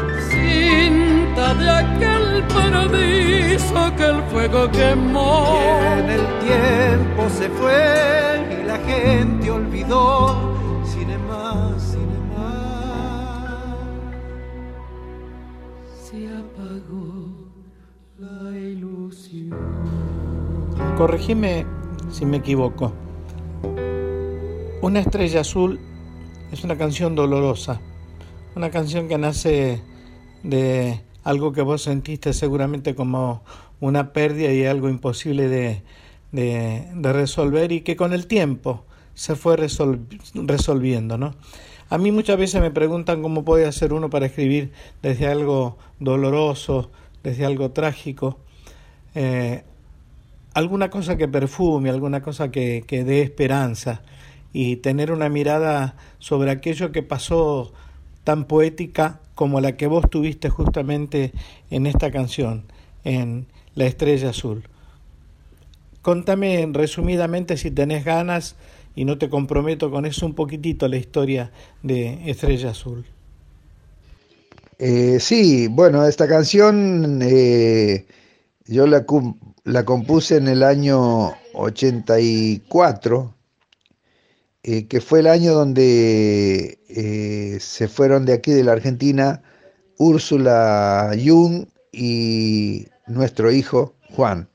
Cinta 0.42 1.54
de 1.54 1.70
aquel 1.70 2.44
paradiso 2.48 3.96
que 3.96 4.04
el 4.04 4.22
fuego 4.24 4.70
quemó. 4.70 5.58
Y 5.62 6.00
en 6.00 6.10
el 6.10 6.26
tiempo 6.40 7.28
se 7.28 7.48
fue 7.50 8.60
y 8.60 8.66
la 8.66 8.78
gente 8.78 9.50
olvidó. 9.50 10.54
Cinema, 10.84 11.74
cinema. 11.78 13.76
Se 16.02 16.28
apagó 16.28 17.12
la 18.18 18.58
ilusión. 18.58 19.56
Corregime 20.96 21.66
si 22.10 22.26
me 22.26 22.38
equivoco. 22.38 22.92
Una 24.80 24.98
estrella 25.00 25.42
azul 25.42 25.78
es 26.50 26.64
una 26.64 26.76
canción 26.76 27.14
dolorosa, 27.14 27.80
una 28.56 28.70
canción 28.70 29.06
que 29.06 29.16
nace 29.16 29.80
de 30.42 31.00
algo 31.24 31.52
que 31.52 31.62
vos 31.62 31.82
sentiste 31.82 32.32
seguramente 32.32 32.94
como 32.94 33.42
una 33.80 34.12
pérdida 34.12 34.52
y 34.52 34.64
algo 34.64 34.88
imposible 34.88 35.48
de, 35.48 35.82
de, 36.32 36.88
de 36.94 37.12
resolver 37.12 37.72
y 37.72 37.82
que 37.82 37.96
con 37.96 38.12
el 38.12 38.26
tiempo 38.26 38.84
se 39.14 39.36
fue 39.36 39.56
resol, 39.56 40.06
resolviendo, 40.34 41.18
¿no? 41.18 41.34
A 41.90 41.98
mí 41.98 42.10
muchas 42.10 42.38
veces 42.38 42.60
me 42.60 42.70
preguntan 42.70 43.20
cómo 43.20 43.44
puede 43.44 43.66
hacer 43.66 43.92
uno 43.92 44.08
para 44.08 44.26
escribir 44.26 44.72
desde 45.02 45.26
algo 45.26 45.76
doloroso, 46.00 46.90
desde 47.22 47.44
algo 47.44 47.72
trágico, 47.72 48.38
eh, 49.14 49.64
alguna 50.54 50.88
cosa 50.88 51.16
que 51.16 51.28
perfume, 51.28 51.90
alguna 51.90 52.22
cosa 52.22 52.50
que, 52.50 52.84
que 52.86 53.04
dé 53.04 53.20
esperanza 53.20 54.02
y 54.54 54.76
tener 54.76 55.12
una 55.12 55.28
mirada 55.28 55.96
sobre 56.18 56.50
aquello 56.50 56.92
que 56.92 57.02
pasó 57.02 57.72
tan 58.24 58.44
poética 58.44 59.20
como 59.34 59.60
la 59.60 59.76
que 59.76 59.86
vos 59.86 60.08
tuviste 60.08 60.48
justamente 60.48 61.32
en 61.70 61.86
esta 61.86 62.10
canción, 62.10 62.64
en 63.04 63.46
La 63.74 63.86
Estrella 63.86 64.30
Azul. 64.30 64.64
Contame 66.02 66.68
resumidamente 66.72 67.56
si 67.56 67.70
tenés 67.70 68.04
ganas 68.04 68.56
y 68.94 69.04
no 69.04 69.18
te 69.18 69.30
comprometo 69.30 69.90
con 69.90 70.04
eso 70.04 70.26
un 70.26 70.34
poquitito 70.34 70.88
la 70.88 70.96
historia 70.96 71.50
de 71.82 72.30
Estrella 72.30 72.70
Azul. 72.70 73.06
Eh, 74.78 75.18
sí, 75.20 75.68
bueno, 75.68 76.04
esta 76.06 76.26
canción 76.26 77.20
eh, 77.22 78.04
yo 78.66 78.86
la, 78.86 79.06
la, 79.64 79.84
compuse 79.84 80.36
en 80.36 80.48
el 80.48 80.64
año 80.64 81.34
84, 81.54 83.34
eh, 84.64 84.86
que 84.86 85.00
fue 85.00 85.20
el 85.20 85.26
año 85.26 85.54
donde 85.54 86.78
eh, 86.88 87.58
se 87.60 87.88
fueron 87.88 88.24
de 88.24 88.34
aquí 88.34 88.52
de 88.52 88.62
la 88.62 88.72
Argentina 88.72 89.42
Úrsula 89.98 91.12
Jung 91.22 91.66
y 91.90 92.86
nuestro 93.08 93.50
hijo 93.50 93.94
Juan. 94.10 94.48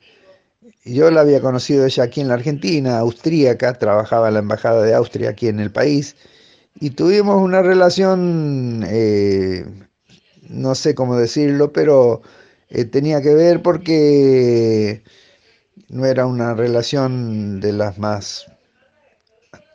Yo 0.85 1.11
la 1.11 1.21
había 1.21 1.41
conocido 1.41 1.85
ella 1.85 2.03
aquí 2.03 2.21
en 2.21 2.29
la 2.29 2.35
Argentina, 2.35 2.99
austríaca, 2.99 3.77
trabajaba 3.77 4.29
en 4.29 4.35
la 4.35 4.39
Embajada 4.39 4.83
de 4.83 4.93
Austria 4.93 5.31
aquí 5.31 5.49
en 5.49 5.59
el 5.59 5.71
país, 5.71 6.15
y 6.79 6.91
tuvimos 6.91 7.41
una 7.41 7.61
relación, 7.61 8.85
eh, 8.87 9.65
no 10.47 10.75
sé 10.75 10.95
cómo 10.95 11.17
decirlo, 11.17 11.73
pero 11.73 12.21
tenía 12.91 13.21
que 13.21 13.33
ver 13.33 13.61
porque 13.61 15.03
no 15.89 16.05
era 16.05 16.25
una 16.25 16.53
relación 16.53 17.59
de 17.59 17.73
las 17.73 17.97
más 17.97 18.47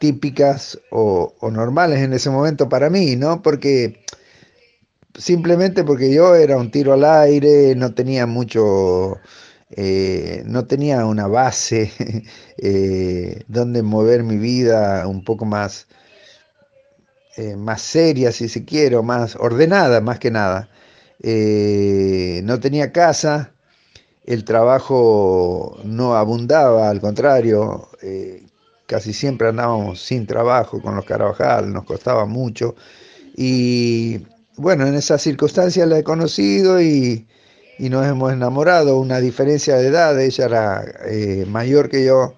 típicas 0.03 0.81
o, 0.91 1.33
o, 1.39 1.51
normales 1.53 2.01
en 2.01 2.13
ese 2.13 2.29
momento 2.29 2.69
para 2.69 2.91
mí, 2.91 3.15
¿no? 3.15 3.41
Porque 3.41 4.05
simplemente 5.17 5.85
porque 5.85 6.13
yo 6.13 6.35
era 6.35 6.57
un 6.57 6.73
tiro 6.73 6.93
al 6.93 7.05
aire, 7.05 7.77
no 7.77 7.95
tenía 7.95 8.27
mucho 8.27 9.21
eh, 9.75 10.43
no 10.47 10.67
tenía 10.67 11.07
una 11.07 11.27
base 11.29 11.91
eh, 12.59 13.43
donde 13.49 13.83
mover 13.83 14.23
mi 14.23 14.37
vida 14.37 15.07
un 15.07 15.25
poco 15.25 15.47
más, 15.47 15.87
eh, 17.37 17.57
más 17.57 17.81
seria, 17.83 18.33
si 18.33 18.49
se 18.49 18.65
quiere, 18.65 18.97
o 18.97 19.03
más 19.03 19.37
ordenada, 19.37 20.01
más 20.01 20.19
que 20.19 20.31
nada. 20.31 20.69
No 22.45 22.61
tenía 22.61 22.93
casa, 22.93 23.53
el 24.27 24.45
trabajo 24.45 25.79
no 25.85 26.17
abundaba, 26.17 26.91
al 26.91 27.01
contrario, 27.01 27.89
casi 28.93 29.15
siempre 29.15 29.49
andábamos 29.49 30.03
sin 30.03 30.27
trabajo 30.27 30.83
con 30.83 30.95
los 30.95 31.07
Carabajal, 31.07 31.73
nos 31.73 31.85
costaba 31.85 32.27
mucho. 32.27 32.75
Y 33.35 34.21
bueno, 34.59 34.87
en 34.87 34.95
esas 34.95 35.23
circunstancias 35.23 35.89
la 35.89 35.99
he 35.99 36.05
conocido 36.05 36.79
y, 36.79 37.27
y 37.79 37.89
nos 37.89 38.07
hemos 38.07 38.35
enamorado, 38.35 38.99
una 38.99 39.19
diferencia 39.19 39.77
de 39.77 39.87
edad, 39.87 40.21
ella 40.21 40.45
era 40.45 40.85
eh, 41.07 41.47
mayor 41.49 41.89
que 41.89 42.05
yo 42.05 42.35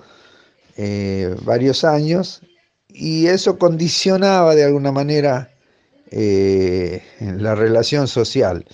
eh, 0.77 1.35
varios 1.43 1.83
años 1.83 2.41
y 2.89 3.27
eso 3.27 3.59
condicionaba 3.59 4.55
de 4.55 4.63
alguna 4.63 4.93
manera 4.93 5.51
eh, 6.13 7.03
la 7.19 7.57
relación 7.57 8.07
social. 8.07 8.65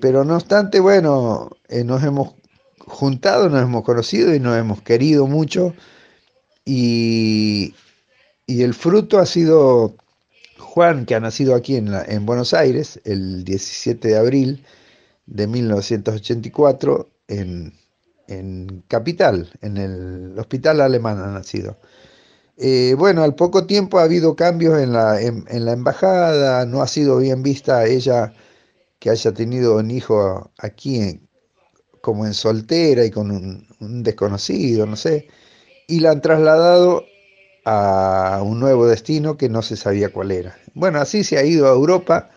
Pero 0.00 0.24
no 0.24 0.36
obstante, 0.36 0.80
bueno, 0.80 1.50
nos 1.84 2.02
hemos 2.02 2.32
juntado, 2.86 3.50
nos 3.50 3.62
hemos 3.62 3.84
conocido 3.84 4.34
y 4.34 4.40
nos 4.40 4.56
hemos 4.56 4.80
querido 4.80 5.26
mucho 5.26 5.74
y, 6.70 7.74
y 8.46 8.62
el 8.62 8.74
fruto 8.74 9.18
ha 9.18 9.26
sido 9.26 9.96
Juan, 10.56 11.04
que 11.04 11.16
ha 11.16 11.20
nacido 11.20 11.56
aquí 11.56 11.74
en, 11.74 11.90
la, 11.90 12.04
en 12.04 12.24
Buenos 12.24 12.54
Aires 12.54 13.00
el 13.04 13.42
17 13.42 14.06
de 14.06 14.16
abril 14.16 14.64
de 15.26 15.48
1984 15.48 17.08
en, 17.26 17.72
en 18.28 18.84
Capital, 18.86 19.50
en 19.62 19.78
el 19.78 20.38
hospital 20.38 20.80
alemán 20.80 21.18
ha 21.18 21.32
nacido. 21.32 21.76
Eh, 22.56 22.94
bueno, 22.96 23.24
al 23.24 23.34
poco 23.34 23.66
tiempo 23.66 23.98
ha 23.98 24.04
habido 24.04 24.36
cambios 24.36 24.78
en 24.80 24.92
la, 24.92 25.20
en, 25.20 25.46
en 25.48 25.64
la 25.64 25.72
embajada, 25.72 26.66
no 26.66 26.82
ha 26.82 26.86
sido 26.86 27.18
bien 27.18 27.42
vista 27.42 27.84
ella 27.84 28.32
que 29.00 29.10
haya 29.10 29.32
tenido 29.32 29.78
un 29.78 29.90
hijo 29.90 30.52
aquí 30.58 31.00
en, 31.00 31.28
como 32.00 32.26
en 32.26 32.34
soltera 32.34 33.04
y 33.04 33.10
con 33.10 33.32
un, 33.32 33.66
un, 33.80 34.02
desconocido, 34.04 34.86
no 34.86 34.96
sé, 34.96 35.28
y 35.90 36.00
la 36.00 36.12
han 36.12 36.22
trasladado 36.22 37.04
a 37.64 38.42
un 38.44 38.60
nuevo 38.60 38.86
destino 38.86 39.36
que 39.36 39.48
no 39.48 39.62
se 39.62 39.76
sabía 39.76 40.12
cuál 40.12 40.32
era. 40.32 40.56
Bueno, 40.74 41.00
así 41.00 41.24
se 41.24 41.38
ha 41.38 41.44
ido 41.44 41.68
a 41.68 41.72
Europa 41.72 42.30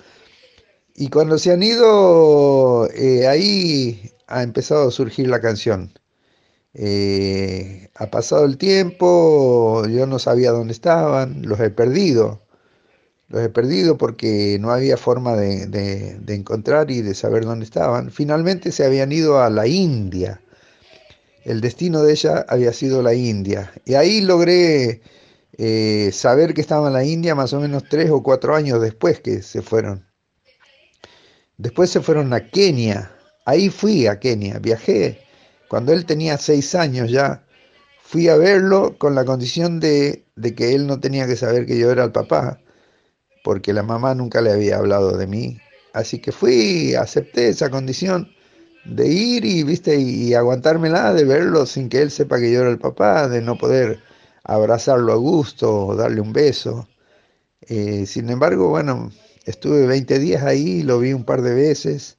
y 0.95 1.09
cuando 1.09 1.37
se 1.37 1.51
han 1.51 1.63
ido, 1.63 2.87
eh, 2.93 3.27
ahí 3.27 4.11
ha 4.27 4.43
empezado 4.43 4.87
a 4.87 4.91
surgir 4.91 5.27
la 5.27 5.41
canción. 5.41 5.91
Eh, 6.75 7.89
ha 7.95 8.11
pasado 8.11 8.45
el 8.45 8.57
tiempo, 8.57 9.85
yo 9.87 10.07
no 10.07 10.19
sabía 10.19 10.51
dónde 10.51 10.73
estaban, 10.73 11.43
los 11.43 11.59
he 11.61 11.71
perdido. 11.71 12.41
Los 13.29 13.43
he 13.43 13.49
perdido 13.49 13.97
porque 13.97 14.59
no 14.61 14.71
había 14.71 14.97
forma 14.97 15.35
de, 15.35 15.67
de, 15.67 16.19
de 16.19 16.35
encontrar 16.35 16.91
y 16.91 17.01
de 17.03 17.15
saber 17.15 17.45
dónde 17.45 17.65
estaban. 17.65 18.11
Finalmente 18.11 18.71
se 18.73 18.85
habían 18.85 19.11
ido 19.13 19.41
a 19.41 19.49
la 19.51 19.67
India. 19.67 20.42
El 21.43 21.61
destino 21.61 22.03
de 22.03 22.13
ella 22.13 22.45
había 22.47 22.73
sido 22.73 23.01
la 23.01 23.13
India. 23.13 23.73
Y 23.85 23.95
ahí 23.95 24.21
logré 24.21 25.01
eh, 25.57 26.09
saber 26.13 26.53
que 26.53 26.61
estaba 26.61 26.87
en 26.87 26.93
la 26.93 27.03
India 27.03 27.35
más 27.35 27.53
o 27.53 27.59
menos 27.59 27.83
tres 27.89 28.09
o 28.09 28.23
cuatro 28.23 28.55
años 28.55 28.81
después 28.81 29.19
que 29.19 29.41
se 29.41 29.61
fueron. 29.61 30.07
Después 31.57 31.89
se 31.89 32.01
fueron 32.01 32.33
a 32.33 32.49
Kenia. 32.49 33.11
Ahí 33.45 33.69
fui 33.69 34.07
a 34.07 34.19
Kenia, 34.19 34.59
viajé. 34.59 35.19
Cuando 35.67 35.91
él 35.93 36.05
tenía 36.05 36.37
seis 36.37 36.75
años 36.75 37.11
ya, 37.11 37.45
fui 38.01 38.29
a 38.29 38.37
verlo 38.37 38.97
con 38.97 39.15
la 39.15 39.25
condición 39.25 39.79
de, 39.79 40.25
de, 40.35 40.55
que 40.55 40.75
él 40.75 40.87
no 40.87 40.99
tenía 40.99 41.27
que 41.27 41.35
saber 41.35 41.65
que 41.65 41.77
yo 41.77 41.91
era 41.91 42.03
el 42.03 42.11
papá, 42.11 42.59
porque 43.43 43.73
la 43.73 43.83
mamá 43.83 44.15
nunca 44.15 44.41
le 44.41 44.51
había 44.51 44.77
hablado 44.77 45.17
de 45.17 45.27
mí 45.27 45.59
así 45.93 46.19
que 46.19 46.31
fui, 46.31 46.95
acepté 46.95 47.49
esa 47.49 47.69
condición 47.69 48.29
de 48.85 49.07
ir 49.07 49.45
y, 49.45 49.63
viste, 49.63 49.95
y 49.97 50.33
aguantármela, 50.33 51.13
de 51.13 51.23
verlo 51.25 51.65
sin 51.65 51.89
que 51.89 52.01
él 52.01 52.11
sepa 52.11 52.39
que 52.39 52.51
yo 52.51 52.61
era 52.61 52.69
el 52.69 52.79
papá, 52.79 53.27
de 53.27 53.41
no 53.41 53.57
poder 53.57 53.99
abrazarlo 54.43 55.13
a 55.13 55.15
gusto, 55.15 55.95
darle 55.95 56.21
un 56.21 56.33
beso. 56.33 56.87
Eh, 57.61 58.05
sin 58.05 58.29
embargo, 58.29 58.69
bueno, 58.69 59.11
estuve 59.45 59.87
20 59.87 60.19
días 60.19 60.43
ahí, 60.43 60.83
lo 60.83 60.99
vi 60.99 61.13
un 61.13 61.23
par 61.25 61.41
de 61.41 61.53
veces, 61.53 62.17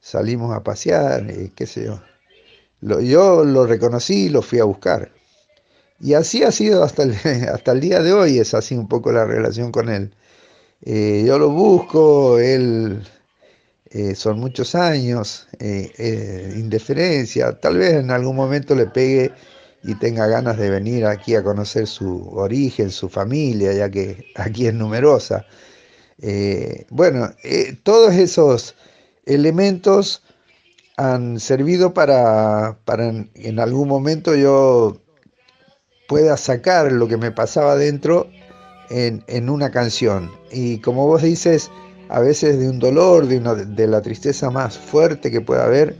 salimos 0.00 0.54
a 0.54 0.62
pasear, 0.62 1.30
eh, 1.30 1.52
qué 1.54 1.66
sé 1.66 1.86
yo. 1.86 2.02
yo 3.00 3.44
lo 3.44 3.66
reconocí 3.66 4.26
y 4.26 4.28
lo 4.28 4.42
fui 4.42 4.58
a 4.60 4.64
buscar. 4.64 5.12
Y 6.00 6.14
así 6.14 6.42
ha 6.44 6.52
sido 6.52 6.82
hasta 6.84 7.04
el, 7.04 7.14
hasta 7.52 7.72
el 7.72 7.80
día 7.80 8.02
de 8.02 8.12
hoy, 8.12 8.38
es 8.38 8.54
así 8.54 8.74
un 8.76 8.88
poco 8.88 9.12
la 9.12 9.24
relación 9.26 9.72
con 9.72 9.88
él. 9.88 10.14
Eh, 10.82 11.24
yo 11.26 11.38
lo 11.38 11.50
busco, 11.50 12.38
él 12.38 13.02
eh, 13.90 14.14
son 14.14 14.38
muchos 14.40 14.74
años, 14.74 15.48
eh, 15.58 16.54
indiferencia, 16.56 17.58
tal 17.58 17.78
vez 17.78 17.94
en 17.94 18.10
algún 18.10 18.36
momento 18.36 18.74
le 18.74 18.86
pegue 18.86 19.32
y 19.82 19.94
tenga 19.96 20.26
ganas 20.26 20.58
de 20.58 20.70
venir 20.70 21.06
aquí 21.06 21.34
a 21.34 21.42
conocer 21.42 21.86
su 21.86 22.28
origen, 22.30 22.90
su 22.90 23.08
familia, 23.08 23.72
ya 23.72 23.90
que 23.90 24.26
aquí 24.36 24.66
es 24.66 24.74
numerosa. 24.74 25.46
bueno, 26.90 27.30
todos 27.82 28.14
esos 28.14 28.74
elementos 29.26 30.22
han 30.96 31.40
servido 31.40 31.94
para, 31.94 32.78
para 32.84 33.08
en 33.08 33.58
algún 33.58 33.88
momento 33.88 34.34
yo 34.34 35.00
pueda 36.08 36.36
sacar 36.36 36.92
lo 36.92 37.08
que 37.08 37.16
me 37.16 37.30
pasaba 37.30 37.76
dentro 37.76 38.28
en, 38.90 39.24
en, 39.28 39.48
una 39.48 39.70
canción. 39.70 40.30
Y 40.50 40.78
como 40.80 41.06
vos 41.06 41.22
dices, 41.22 41.70
a 42.10 42.20
veces 42.20 42.58
de 42.58 42.68
un 42.68 42.78
dolor, 42.78 43.26
de, 43.26 43.38
una, 43.38 43.54
de 43.54 43.86
la 43.86 44.02
tristeza 44.02 44.50
más 44.50 44.76
fuerte 44.76 45.30
que 45.30 45.40
pueda 45.40 45.64
haber, 45.64 45.96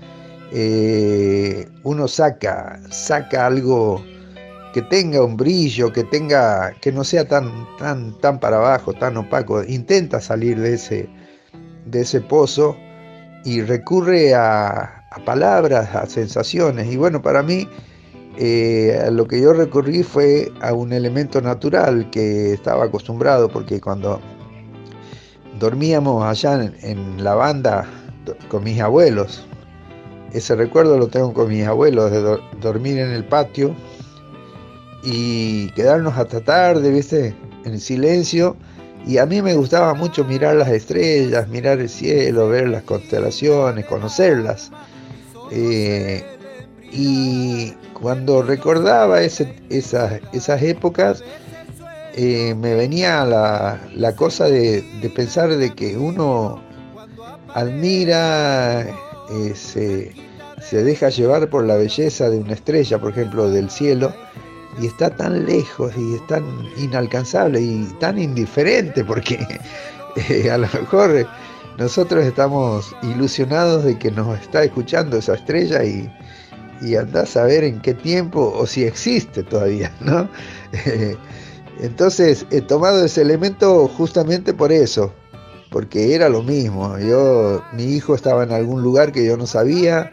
eh, 0.53 1.69
uno 1.85 2.09
saca, 2.09 2.81
saca 2.91 3.47
algo 3.47 4.03
que 4.75 4.83
tenga 4.83 5.25
un 5.25 5.37
brillo, 5.37 5.93
que 5.93 6.05
tenga, 6.05 6.73
que 6.81 6.93
no 6.93 7.05
sea 7.05 7.27
tan, 7.27 7.67
tan, 7.79 8.19
tan 8.21 8.41
para 8.41 8.57
abajo, 8.57 8.93
tan 8.93 9.17
opaco, 9.17 9.63
intenta 9.63 10.21
salir 10.21 10.59
de 10.61 10.75
ese, 10.75 11.09
de 11.87 12.01
ese 12.01 12.21
pozo 12.21 12.77
y 13.45 13.63
recurre 13.63 14.35
a, 14.35 15.07
a 15.11 15.25
palabras, 15.25 15.95
a 15.95 16.07
sensaciones. 16.07 16.93
Y 16.93 16.97
bueno, 16.97 17.23
para 17.23 17.43
mí 17.43 17.69
eh, 18.37 19.09
lo 19.13 19.27
que 19.27 19.41
yo 19.41 19.53
recurrí 19.53 20.03
fue 20.03 20.51
a 20.61 20.73
un 20.73 20.93
elemento 20.93 21.41
natural 21.41 22.11
que 22.11 22.53
estaba 22.53 22.85
acostumbrado, 22.85 23.49
porque 23.49 23.81
cuando 23.81 24.21
dormíamos 25.61 26.25
allá 26.25 26.73
en, 26.83 27.23
la 27.23 27.35
banda 27.35 27.87
con 28.49 28.65
mis 28.65 28.81
abuelos, 28.81 29.47
ese 30.33 30.57
recuerdo 30.57 30.97
lo 30.99 31.09
tengo 31.09 31.33
con 31.35 31.49
mis 31.49 31.67
abuelos, 31.67 32.11
de 32.11 32.39
dormir 32.61 32.99
en 32.99 33.11
el 33.11 33.25
patio 33.25 33.75
y 35.03 35.71
quedarnos 35.73 36.17
hasta 36.17 36.41
tarde, 36.41 36.91
¿viste? 36.91 37.35
En 37.65 37.79
silencio. 37.79 38.57
Y 39.07 39.19
a 39.19 39.27
mí 39.27 39.41
me 39.43 39.55
gustaba 39.55 39.95
mucho 39.95 40.25
mirar 40.25 40.57
las 40.57 40.69
estrellas, 40.69 41.49
mirar 41.49 41.81
el 41.81 41.89
cielo, 41.89 42.49
ver 42.49 42.69
las 42.69 42.83
constelaciones, 42.83 43.87
conocerlas. 43.87 44.71
Eh, 45.51 46.23
y 46.93 47.73
cuando 47.95 48.43
recordaba 48.43 49.23
esas, 49.23 49.49
esas 49.69 50.63
épocas, 50.63 51.25
eh, 52.15 52.55
me 52.55 52.75
venía 52.75 53.25
la, 53.25 54.15
cosa 54.17 54.47
de, 54.47 54.83
pensar 55.15 55.55
de 55.55 55.71
que 55.75 55.97
uno 55.97 56.61
admira, 57.55 58.83
eh, 59.31 59.55
se, 59.55 60.13
deja 60.85 61.09
llevar 61.09 61.49
por 61.49 61.65
la 61.65 61.77
belleza 61.77 62.29
de 62.29 62.39
una 62.39 62.55
estrella, 62.55 62.99
por 62.99 63.13
ejemplo, 63.13 63.49
del 63.51 63.71
cielo, 63.71 64.13
y 64.81 64.87
está 64.87 65.11
tan 65.11 65.47
lejos 65.47 65.93
y 65.97 66.15
es 66.15 66.27
tan 66.27 66.45
inalcanzable 66.79 67.61
y 67.61 67.85
tan 68.01 68.19
indiferente, 68.19 69.05
porque 69.05 69.39
eh, 70.29 70.51
a 70.51 70.59
lo 70.59 70.67
mejor 70.67 71.27
nosotros 71.79 72.25
estamos 72.25 72.95
ilusionados 73.03 73.85
de 73.85 73.99
que 73.99 74.11
nos 74.11 74.39
está 74.41 74.65
escuchando 74.65 75.17
esa 75.17 75.35
estrella 75.35 75.85
y, 75.85 76.13
y 76.83 76.97
andás 76.97 77.37
a 77.37 77.45
ver 77.45 77.65
en 77.65 77.81
qué 77.81 77.95
tiempo 77.95 78.53
o 78.57 78.67
si 78.67 78.85
existe 78.85 79.43
todavía, 79.45 79.93
¿no? 80.01 80.29
Entonces 81.79 82.47
he 82.51 82.61
tomado 82.61 83.05
ese 83.05 83.23
elemento 83.23 83.89
justamente 83.89 84.53
por 84.53 84.73
eso, 84.73 85.13
porque 85.71 86.15
era 86.15 86.29
lo 86.29 86.43
mismo. 86.43 86.99
Yo, 86.99 87.63
mi 87.73 87.85
hijo 87.85 88.15
estaba 88.15 88.43
en 88.43 88.53
algún 88.53 88.83
lugar 88.83 89.13
que 89.13 89.25
yo 89.25 89.37
no 89.37 89.47
sabía, 89.47 90.13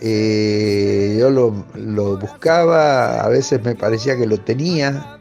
eh, 0.00 1.16
yo 1.18 1.30
lo, 1.30 1.64
lo, 1.74 2.16
buscaba, 2.16 3.20
a 3.20 3.28
veces 3.28 3.62
me 3.62 3.74
parecía 3.74 4.16
que 4.16 4.26
lo 4.26 4.38
tenía 4.38 5.18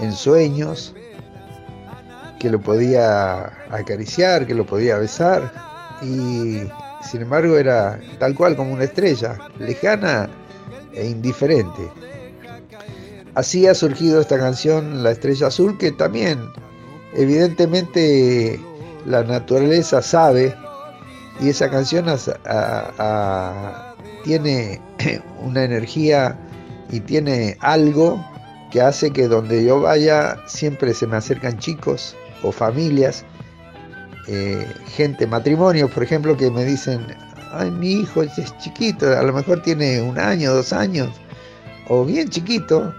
en 0.00 0.12
sueños, 0.12 0.94
que 2.38 2.50
lo 2.50 2.60
podía 2.60 3.52
acariciar, 3.70 4.46
que 4.46 4.54
lo 4.54 4.66
podía 4.66 4.98
besar, 4.98 5.52
y 6.02 6.62
sin 7.02 7.22
embargo 7.22 7.56
era 7.56 7.98
tal 8.18 8.34
cual 8.34 8.56
como 8.56 8.72
una 8.72 8.84
estrella, 8.84 9.38
lejana 9.58 10.28
e 10.92 11.06
indiferente. 11.06 11.90
Así 13.34 13.66
ha 13.66 13.74
surgido 13.74 14.20
esta 14.20 14.38
canción 14.38 15.02
La 15.02 15.10
Estrella 15.10 15.48
Azul, 15.48 15.78
que 15.78 15.92
también 15.92 16.40
evidentemente 17.14 18.60
la 19.06 19.22
naturaleza 19.22 20.02
sabe 20.02 20.54
y 21.40 21.50
esa 21.50 21.70
canción 21.70 22.06
tiene 24.24 24.80
una 25.42 25.64
energía 25.64 26.36
y 26.90 27.00
tiene 27.00 27.56
algo 27.60 28.24
que 28.70 28.80
hace 28.80 29.10
que 29.10 29.28
donde 29.28 29.64
yo 29.64 29.80
vaya 29.80 30.36
siempre 30.46 30.92
se 30.92 31.06
me 31.06 31.16
acercan 31.16 31.58
chicos 31.58 32.16
o 32.42 32.52
familias 32.52 33.24
eh, 34.30 34.66
gente, 34.94 35.26
matrimonios, 35.26 35.90
por 35.90 36.02
ejemplo, 36.02 36.36
que 36.36 36.50
me 36.50 36.62
dicen, 36.62 37.06
ay, 37.52 37.70
mi 37.70 37.92
hijo 37.92 38.22
es 38.22 38.32
chiquito, 38.58 39.06
a 39.16 39.22
lo 39.22 39.32
mejor 39.32 39.62
tiene 39.62 40.02
un 40.02 40.18
año, 40.18 40.52
dos 40.52 40.74
años, 40.74 41.08
o 41.88 42.04
bien 42.04 42.28
chiquito, 42.28 42.94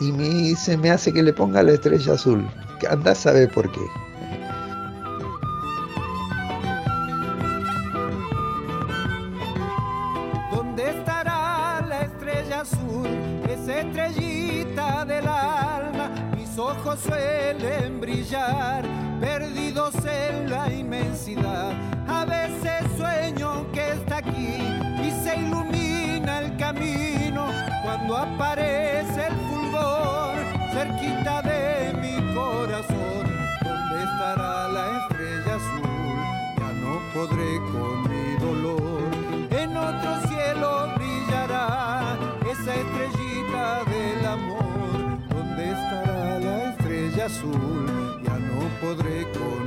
y 0.00 0.12
me, 0.12 0.54
se 0.56 0.76
me 0.76 0.90
hace 0.90 1.12
que 1.12 1.22
le 1.22 1.32
ponga 1.32 1.62
la 1.62 1.72
estrella 1.72 2.14
azul. 2.14 2.46
Anda 2.90 3.12
a 3.12 3.14
saber 3.14 3.50
por 3.50 3.70
qué. 3.70 3.80
¿Dónde 10.52 10.90
estará 10.90 11.84
la 11.88 12.02
estrella 12.02 12.60
azul? 12.60 13.08
Esa 13.48 13.80
estrellita 13.80 15.04
del 15.06 15.26
alma, 15.26 16.10
mis 16.36 16.58
ojos 16.58 16.98
suelen 17.00 18.00
brillar 18.00 18.84
perdidos 19.20 19.94
en 20.04 20.50
la 20.50 20.70
inmensidad. 20.70 21.72
A 22.06 22.24
veces 22.26 22.84
sueño 22.98 23.70
que 23.72 23.92
está 23.92 24.18
aquí 24.18 24.58
y 25.02 25.10
se 25.24 25.36
ilumina 25.36 26.40
el 26.40 26.56
camino 26.58 27.46
cuando 27.82 28.16
aparece 28.16 28.53
cerquita 30.84 31.42
de 31.42 31.94
mi 32.02 32.34
corazón. 32.34 33.24
¿Dónde 33.62 33.96
estará 34.08 34.68
la 34.68 34.84
estrella 34.98 35.54
azul? 35.60 36.18
Ya 36.58 36.70
no 36.82 36.92
podré 37.14 37.52
con 37.72 37.94
mi 38.10 38.26
dolor. 38.46 39.02
En 39.50 39.76
otro 39.76 40.10
cielo 40.28 40.88
brillará 40.96 42.16
esa 42.52 42.74
estrellita 42.82 43.84
del 43.92 44.26
amor. 44.26 45.18
¿Dónde 45.28 45.64
estará 45.72 46.38
la 46.40 46.70
estrella 46.70 47.26
azul? 47.26 48.04
podré 48.84 49.26
con 49.32 49.63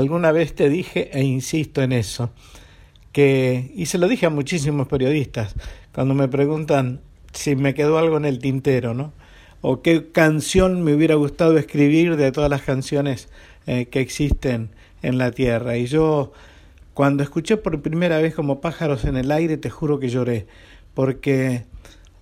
alguna 0.00 0.32
vez 0.32 0.54
te 0.54 0.68
dije, 0.68 1.10
e 1.12 1.22
insisto 1.22 1.82
en 1.82 1.92
eso, 1.92 2.30
que, 3.12 3.72
y 3.74 3.86
se 3.86 3.98
lo 3.98 4.08
dije 4.08 4.26
a 4.26 4.30
muchísimos 4.30 4.88
periodistas, 4.88 5.54
cuando 5.92 6.14
me 6.14 6.28
preguntan 6.28 7.00
si 7.32 7.56
me 7.56 7.74
quedó 7.74 7.98
algo 7.98 8.16
en 8.16 8.24
el 8.24 8.38
tintero, 8.38 8.94
¿no? 8.94 9.12
O 9.60 9.82
qué 9.82 10.10
canción 10.10 10.82
me 10.82 10.94
hubiera 10.94 11.14
gustado 11.16 11.58
escribir 11.58 12.16
de 12.16 12.32
todas 12.32 12.50
las 12.50 12.62
canciones 12.62 13.28
eh, 13.66 13.86
que 13.86 14.00
existen 14.00 14.70
en 15.02 15.18
la 15.18 15.32
tierra. 15.32 15.76
Y 15.76 15.86
yo, 15.86 16.32
cuando 16.94 17.22
escuché 17.22 17.56
por 17.56 17.80
primera 17.82 18.18
vez 18.18 18.34
como 18.34 18.60
pájaros 18.60 19.04
en 19.04 19.16
el 19.16 19.30
aire, 19.30 19.58
te 19.58 19.70
juro 19.70 19.98
que 20.00 20.08
lloré, 20.08 20.46
porque 20.94 21.64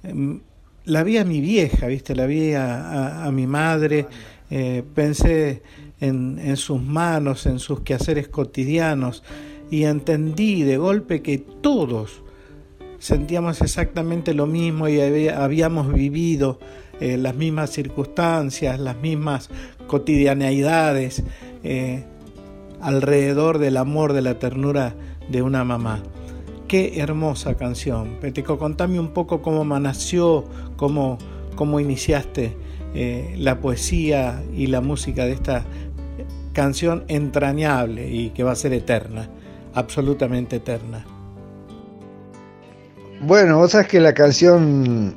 em, 0.03 0.41
la 0.85 1.05
vi 1.05 1.19
a 1.19 1.25
mi 1.25 1.41
vieja, 1.41 1.87
¿viste? 1.87 2.17
La 2.17 2.27
vi 2.27 2.55
a, 2.55 3.31
mi 3.33 3.47
madre, 3.47 4.07
eh, 4.51 4.83
pensé 4.95 5.63
en, 6.01 6.57
sus 6.57 6.81
manos, 6.83 7.47
en 7.47 7.59
sus 7.59 7.81
quehaceres 7.81 8.29
cotidianos, 8.29 9.23
y 9.71 9.85
entendí 9.85 10.63
de 10.63 10.79
golpe 10.79 11.23
que 11.23 11.39
todos 11.39 12.23
sentíamos 12.99 13.61
exactamente 13.61 14.35
lo 14.35 14.47
mismo 14.47 14.89
y 14.89 15.29
habíamos 15.29 15.93
vivido 15.93 16.59
eh, 17.01 17.17
las 17.17 17.35
mismas 17.35 17.71
circunstancias, 17.71 18.81
las 18.81 18.97
mismas 18.97 19.51
cotidianeidades 19.87 21.23
eh, 21.63 22.05
alrededor 22.81 23.59
del 23.59 23.77
amor, 23.77 24.13
de 24.15 24.23
la 24.23 24.39
ternura 24.39 24.95
de 25.29 25.43
una 25.43 25.65
mamá. 25.65 26.03
Qué 26.67 27.01
hermosa 27.01 27.55
canción. 27.55 28.19
Peteco, 28.21 28.59
contame 28.59 28.99
un 28.99 29.09
poco 29.09 29.43
cómo 29.43 29.65
nació, 29.79 30.45
cómo, 30.77 31.19
cómo 31.55 31.81
iniciaste 31.81 32.57
eh, 32.95 33.35
la 33.39 33.61
poesía 33.61 34.43
y 34.57 34.67
la 34.67 34.81
música 34.81 35.25
de 35.25 35.33
esta 35.33 35.65
canción 36.59 37.05
entrañable 37.07 38.09
y 38.09 38.31
que 38.31 38.43
va 38.43 38.51
a 38.51 38.57
ser 38.57 38.73
eterna 38.73 39.31
absolutamente 39.75 40.57
eterna. 40.57 41.07
Bueno, 43.21 43.59
vos 43.59 43.71
sabes 43.71 43.87
que 43.87 44.01
la 44.01 44.13
canción 44.13 45.15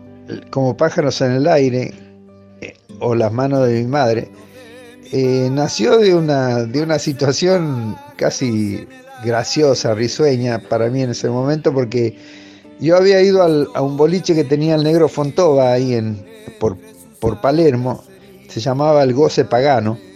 Como 0.51 0.77
pájaros 0.77 1.19
en 1.21 1.31
el 1.31 1.47
aire 1.47 1.95
o 2.99 3.15
Las 3.15 3.33
manos 3.33 3.67
de 3.67 3.81
mi 3.81 3.87
madre 3.87 4.29
eh, 5.11 5.49
nació 5.51 5.97
de 5.97 6.13
una, 6.13 6.63
de 6.65 6.83
una 6.83 6.99
situación 6.99 7.95
casi 8.17 8.87
graciosa, 9.25 9.95
risueña 9.95 10.59
para 10.59 10.91
mí 10.91 11.01
en 11.01 11.09
ese 11.09 11.27
momento 11.27 11.73
porque 11.73 12.19
yo 12.79 12.97
había 12.97 13.19
ido 13.19 13.41
a 13.73 13.81
un 13.81 13.97
boliche 13.97 14.35
que 14.35 14.43
tenía 14.43 14.75
el 14.75 14.83
negro 14.83 15.09
Fontova 15.09 15.73
ahí 15.73 15.95
en, 15.95 16.23
por, 16.59 16.77
por 17.19 17.41
Palermo, 17.41 18.03
se 18.47 18.59
llamaba 18.59 19.01
El 19.01 19.13
Goce 19.15 19.43
Pagano. 19.43 20.10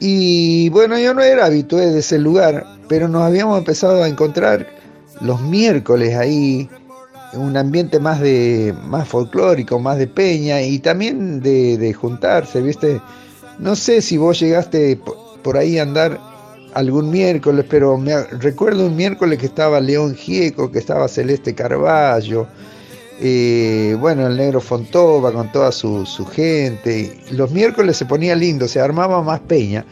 Y 0.00 0.68
bueno, 0.70 0.98
yo 0.98 1.14
no 1.14 1.22
era 1.22 1.46
habitué 1.46 1.86
de 1.86 2.00
ese 2.00 2.18
lugar, 2.18 2.64
pero 2.88 3.08
nos 3.08 3.22
habíamos 3.22 3.58
empezado 3.58 4.02
a 4.02 4.08
encontrar 4.08 4.66
los 5.20 5.40
miércoles 5.40 6.14
ahí, 6.16 6.68
un 7.34 7.56
ambiente 7.56 7.98
más 7.98 8.20
de 8.20 8.74
más 8.84 9.08
folclórico, 9.08 9.78
más 9.78 9.98
de 9.98 10.06
peña 10.06 10.62
y 10.62 10.78
también 10.78 11.40
de, 11.40 11.92
juntarse, 11.92 12.60
¿viste? 12.62 13.00
No 13.58 13.74
sé 13.74 14.00
si 14.00 14.16
vos 14.16 14.38
llegaste 14.38 14.98
por 15.42 15.56
ahí 15.56 15.78
a 15.78 15.82
andar 15.82 16.18
algún 16.74 17.10
miércoles, 17.10 17.66
pero 17.68 17.98
me 17.98 18.22
recuerdo 18.24 18.86
un 18.86 18.96
miércoles 18.96 19.38
que 19.38 19.46
estaba 19.46 19.80
León 19.80 20.14
Gieco, 20.14 20.70
que 20.70 20.78
estaba 20.78 21.08
Celeste 21.08 21.54
Carballo, 21.54 22.46
eh, 23.20 23.96
bueno, 23.98 24.26
el 24.26 24.36
negro 24.36 24.60
Fontova 24.60 25.32
con 25.32 25.50
toda 25.52 25.72
su, 25.72 26.06
su 26.06 26.26
gente. 26.26 27.20
Los 27.30 27.50
miércoles 27.50 27.96
se 27.96 28.06
ponía 28.06 28.34
lindo, 28.34 28.68
se 28.68 28.80
armaba 28.80 29.22
más 29.22 29.40
peña 29.40 29.84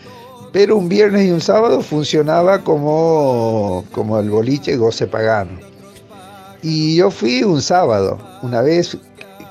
pero 0.56 0.78
un 0.78 0.88
viernes 0.88 1.26
y 1.26 1.32
un 1.32 1.42
sábado 1.42 1.82
funcionaba 1.82 2.64
como, 2.64 3.84
como 3.92 4.18
el 4.18 4.30
boliche 4.30 4.74
goce 4.78 5.06
pagano. 5.06 5.58
Y 6.62 6.96
yo 6.96 7.10
fui 7.10 7.42
un 7.42 7.60
sábado, 7.60 8.18
una 8.40 8.62
vez 8.62 8.96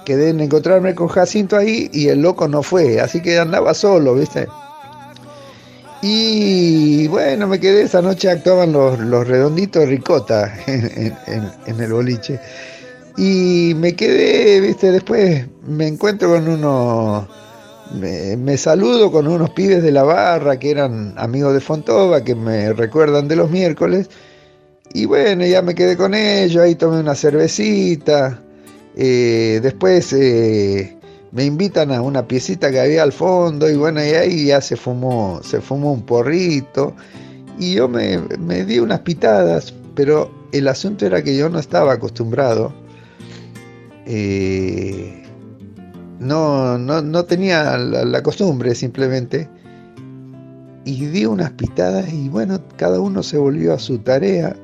quedé 0.03 0.29
en 0.29 0.39
encontrarme 0.39 0.95
con 0.95 1.07
Jacinto 1.07 1.57
ahí 1.57 1.91
y 1.93 2.07
el 2.07 2.23
loco 2.23 2.47
no 2.47 2.63
fue, 2.63 2.99
así 2.99 3.21
que 3.21 3.37
andaba 3.37 3.75
solo, 3.75 4.15
¿viste? 4.15 4.47
Y 6.01 7.07
bueno, 7.07 7.45
me 7.45 7.59
quedé 7.59 7.83
esa 7.83 8.01
noche, 8.01 8.31
actuaban 8.31 8.71
los, 8.71 9.27
redonditos 9.27 9.87
ricota 9.87 10.51
en, 10.65 11.15
en, 11.67 11.79
el 11.79 11.93
boliche. 11.93 12.39
Y 13.17 13.73
me 13.75 13.95
quedé, 13.95 14.59
¿viste? 14.61 14.91
Después 14.91 15.47
me 15.65 15.87
encuentro 15.87 16.29
con 16.29 16.47
unos 16.47 17.27
me, 17.93 18.57
saludo 18.57 19.11
con 19.11 19.27
unos 19.27 19.51
pibes 19.51 19.83
de 19.83 19.91
la 19.91 20.03
barra 20.03 20.57
que 20.57 20.71
eran 20.71 21.13
amigos 21.17 21.53
de 21.53 21.61
Fontova, 21.61 22.23
que 22.23 22.35
me 22.35 22.73
recuerdan 22.73 23.27
de 23.27 23.35
los 23.35 23.49
miércoles. 23.49 24.09
Y 24.93 25.05
bueno, 25.05 25.45
ya 25.45 25.61
me 25.61 25.75
quedé 25.75 25.97
con 25.97 26.13
ellos, 26.13 26.63
ahí 26.63 26.75
tomé 26.75 26.99
una 26.99 27.15
cervecita. 27.15 28.41
Eh, 28.95 29.59
después 29.61 30.13
eh, 30.13 30.97
me 31.31 31.45
invitan 31.45 31.91
a 31.91 32.01
una 32.01 32.27
piecita 32.27 32.71
que 32.71 32.79
había 32.79 33.03
al 33.03 33.11
fondo 33.11 33.69
y 33.69 33.75
bueno, 33.75 34.03
y 34.03 34.09
ahí 34.09 34.45
ya 34.47 34.61
se 34.61 34.77
fumó, 34.77 35.41
se 35.43 35.61
fumó 35.61 35.93
un 35.93 36.05
porrito. 36.05 36.95
Y 37.59 37.75
yo 37.75 37.87
me, 37.87 38.19
me 38.39 38.65
di 38.65 38.79
unas 38.79 39.01
pitadas, 39.01 39.73
pero 39.95 40.31
el 40.51 40.67
asunto 40.67 41.05
era 41.05 41.23
que 41.23 41.35
yo 41.37 41.49
no 41.49 41.59
estaba 41.59 41.93
acostumbrado. 41.93 42.84
Eh, 44.05 45.23
no, 46.19 46.77
no, 46.77 47.01
no 47.01 47.25
tenía 47.25 47.77
la, 47.77 48.23
costumbre 48.23 48.75
simplemente. 48.75 49.49
Y 50.85 51.05
di 51.07 51.25
unas 51.25 51.51
pitadas 51.51 52.13
y 52.13 52.29
bueno, 52.29 52.61
cada 52.77 52.99
uno 52.99 53.23
se 53.23 53.37
volvió 53.37 53.73
a 53.73 53.79
su 53.79 53.99
tarea. 53.99 54.55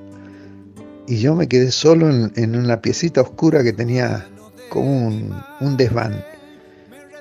Y 1.08 1.18
yo 1.18 1.36
me 1.36 1.48
quedé 1.48 1.72
solo 1.72 2.10
en, 2.10 2.56
una 2.56 2.82
piecita 2.82 3.22
oscura 3.22 3.64
que 3.64 3.74
tenía 3.74 4.28
como 4.70 5.08
un, 5.60 5.78
desván. 5.78 6.24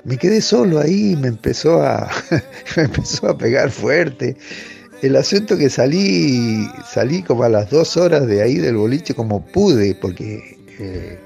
Me 0.03 0.17
quedé 0.17 0.41
solo 0.41 0.79
ahí 0.79 1.11
y 1.11 1.15
me 1.15 1.27
empezó 1.27 1.81
a, 1.81 2.09
me 2.77 2.83
empezó 2.83 3.29
a 3.29 3.37
pegar 3.37 3.71
fuerte. 3.71 4.37
El 5.01 5.15
asunto 5.15 5.57
que 5.57 5.69
salí, 5.69 6.67
salí 6.87 7.23
como 7.23 7.43
a 7.43 7.49
las 7.49 7.71
dos 7.71 7.97
horas 7.97 8.27
de 8.27 8.43
ahí 8.43 8.57
del 8.57 8.77
boliche 8.77 9.15
como 9.15 9.43
pude, 9.43 9.95
porque 9.95 10.59
eh, 10.79 11.19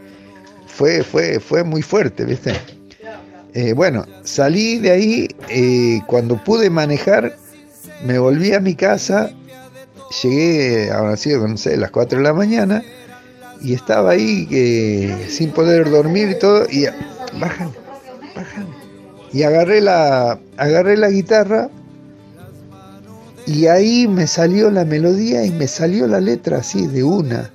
fue, 0.76 1.03
fue, 1.03 1.39
fue 1.39 1.63
muy 1.63 1.82
fuerte, 1.82 2.26
¿viste? 2.26 2.53
Eh, 3.53 3.71
bueno, 3.71 4.05
salí 4.23 4.80
de 4.80 4.91
ahí, 4.91 5.28
eh, 5.49 6.01
cuando 6.07 6.43
pude 6.43 6.69
manejar, 6.69 7.38
me 8.05 8.19
volví 8.19 8.53
a 8.53 8.59
mi 8.59 8.76
casa, 8.76 9.32
llegué, 10.21 10.91
ahora 10.91 11.15
sido, 11.15 11.47
no 11.47 11.55
sé, 11.55 11.78
las 11.78 11.91
4 11.91 12.17
de 12.17 12.23
la 12.26 12.34
mañana, 12.34 12.84
y 13.61 13.73
estaba 13.73 14.11
ahí 14.11 14.47
eh, 14.51 15.28
sin 15.30 15.51
poder 15.51 15.89
dormir 15.89 16.32
y 16.32 16.39
todo, 16.39 16.65
y 16.69 16.86
bajan, 17.39 17.71
bajan. 18.36 18.67
Y 19.32 19.43
agarré 19.43 19.80
la, 19.80 20.38
agarré 20.57 20.97
la 20.97 21.09
guitarra, 21.09 21.69
y 23.47 23.67
ahí 23.67 24.09
me 24.09 24.28
salió 24.28 24.69
la 24.69 24.84
melodía 24.84 25.45
y 25.45 25.51
me 25.51 25.67
salió 25.67 26.07
la 26.07 26.19
letra 26.19 26.57
así 26.57 26.88
de 26.88 27.03
una. 27.05 27.51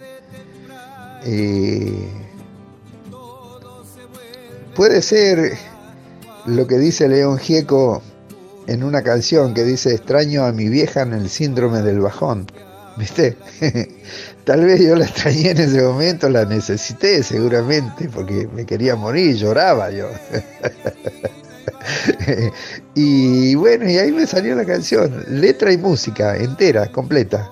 Puede 4.81 5.03
ser 5.03 5.59
lo 6.47 6.67
que 6.67 6.79
dice 6.79 7.07
León 7.07 7.37
Gieco 7.37 8.01
en 8.67 8.83
una 8.83 9.03
canción 9.03 9.53
que 9.53 9.63
dice 9.63 9.95
extraño 9.95 10.47
a 10.47 10.53
mi 10.53 10.71
vieja 10.71 11.03
en 11.03 11.13
el 11.13 11.29
síndrome 11.29 11.83
del 11.83 12.01
bajón. 12.01 12.47
¿Viste? 12.97 13.37
Tal 14.45 14.65
vez 14.65 14.81
yo 14.81 14.97
la 14.97 15.05
extrañé 15.05 15.51
en 15.51 15.59
ese 15.59 15.83
momento, 15.83 16.31
la 16.31 16.47
necesité 16.47 17.23
seguramente, 17.23 18.09
porque 18.09 18.49
me 18.55 18.65
quería 18.65 18.97
morir, 18.97 19.37
lloraba 19.37 19.91
yo. 19.91 20.09
y 22.95 23.55
bueno, 23.57 23.87
y 23.87 23.99
ahí 23.99 24.13
me 24.13 24.27
salió 24.27 24.55
la 24.55 24.65
canción, 24.65 25.27
letra 25.29 25.75
y 25.75 25.77
música 25.77 26.39
entera, 26.39 26.91
completa. 26.91 27.51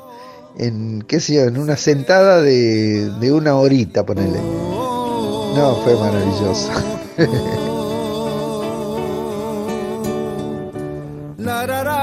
En, 0.56 1.02
qué 1.02 1.20
sé 1.20 1.34
yo, 1.34 1.42
en 1.42 1.58
una 1.58 1.76
sentada 1.76 2.40
de, 2.40 3.10
de 3.20 3.32
una 3.32 3.54
horita, 3.54 4.06
ponele. 4.06 4.38
No, 4.38 5.78
fue 5.84 5.94
maravilloso. 5.94 6.70
la 7.18 7.26
da 11.66 11.82
da 11.82 11.97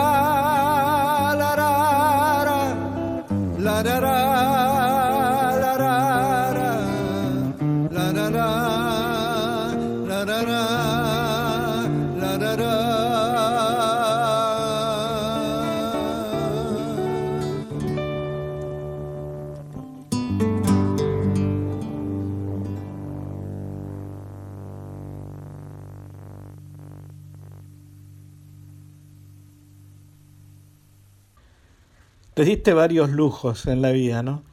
diste 32.46 32.74
varios 32.74 33.10
lujos 33.10 33.66
en 33.66 33.82
la 33.82 33.91
vida, 33.91 34.24
¿no? 34.24 34.43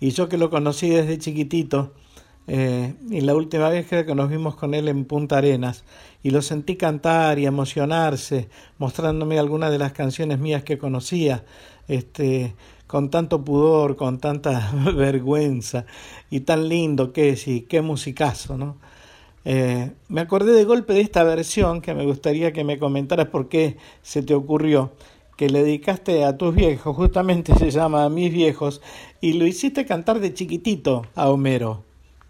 Y 0.00 0.10
yo 0.10 0.28
que 0.28 0.38
lo 0.38 0.50
conocí 0.50 0.88
desde 0.88 1.18
chiquitito, 1.18 1.92
eh, 2.46 2.94
y 3.10 3.20
la 3.20 3.34
última 3.34 3.68
vez 3.68 3.86
que 3.86 4.14
nos 4.14 4.30
vimos 4.30 4.56
con 4.56 4.74
él 4.74 4.88
en 4.88 5.04
Punta 5.04 5.38
Arenas, 5.38 5.84
y 6.22 6.30
lo 6.30 6.40
sentí 6.42 6.76
cantar 6.76 7.38
y 7.38 7.46
emocionarse, 7.46 8.48
mostrándome 8.78 9.38
algunas 9.38 9.70
de 9.70 9.78
las 9.78 9.92
canciones 9.92 10.38
mías 10.38 10.62
que 10.62 10.78
conocía, 10.78 11.44
este, 11.88 12.54
con 12.86 13.10
tanto 13.10 13.44
pudor, 13.44 13.96
con 13.96 14.18
tanta 14.18 14.72
vergüenza, 14.96 15.84
y 16.30 16.40
tan 16.40 16.68
lindo 16.68 17.12
que 17.12 17.30
es, 17.30 17.48
y 17.48 17.62
qué 17.62 17.82
musicazo, 17.82 18.56
¿no? 18.56 18.76
Eh, 19.44 19.92
me 20.08 20.20
acordé 20.20 20.52
de 20.52 20.64
golpe 20.64 20.92
de 20.92 21.00
esta 21.00 21.24
versión 21.24 21.80
que 21.80 21.94
me 21.94 22.04
gustaría 22.04 22.52
que 22.52 22.64
me 22.64 22.78
comentaras 22.78 23.28
por 23.28 23.48
qué 23.48 23.76
se 24.02 24.22
te 24.22 24.34
ocurrió 24.34 24.92
que 25.38 25.48
le 25.48 25.62
dedicaste 25.62 26.24
a 26.24 26.36
tus 26.36 26.52
viejos, 26.52 26.96
justamente 26.96 27.56
se 27.56 27.70
llama 27.70 28.04
A 28.04 28.08
mis 28.10 28.32
viejos, 28.32 28.82
y 29.20 29.34
lo 29.34 29.46
hiciste 29.46 29.86
cantar 29.86 30.18
de 30.18 30.34
chiquitito 30.34 31.06
a 31.14 31.30
Homero. 31.30 31.84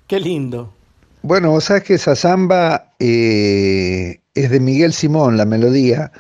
Qué 0.07 0.21
lindo. 0.21 0.75
Bueno, 1.23 1.51
vos 1.51 1.65
sabes 1.65 1.85
que 1.85 1.95
esa 1.95 2.15
samba 2.15 2.93
eh, 2.99 4.21
es 4.35 4.51
de 4.51 4.61
Miguel 4.61 4.93
Simón, 4.93 5.39
la 5.39 5.47
melodía, 5.47 6.13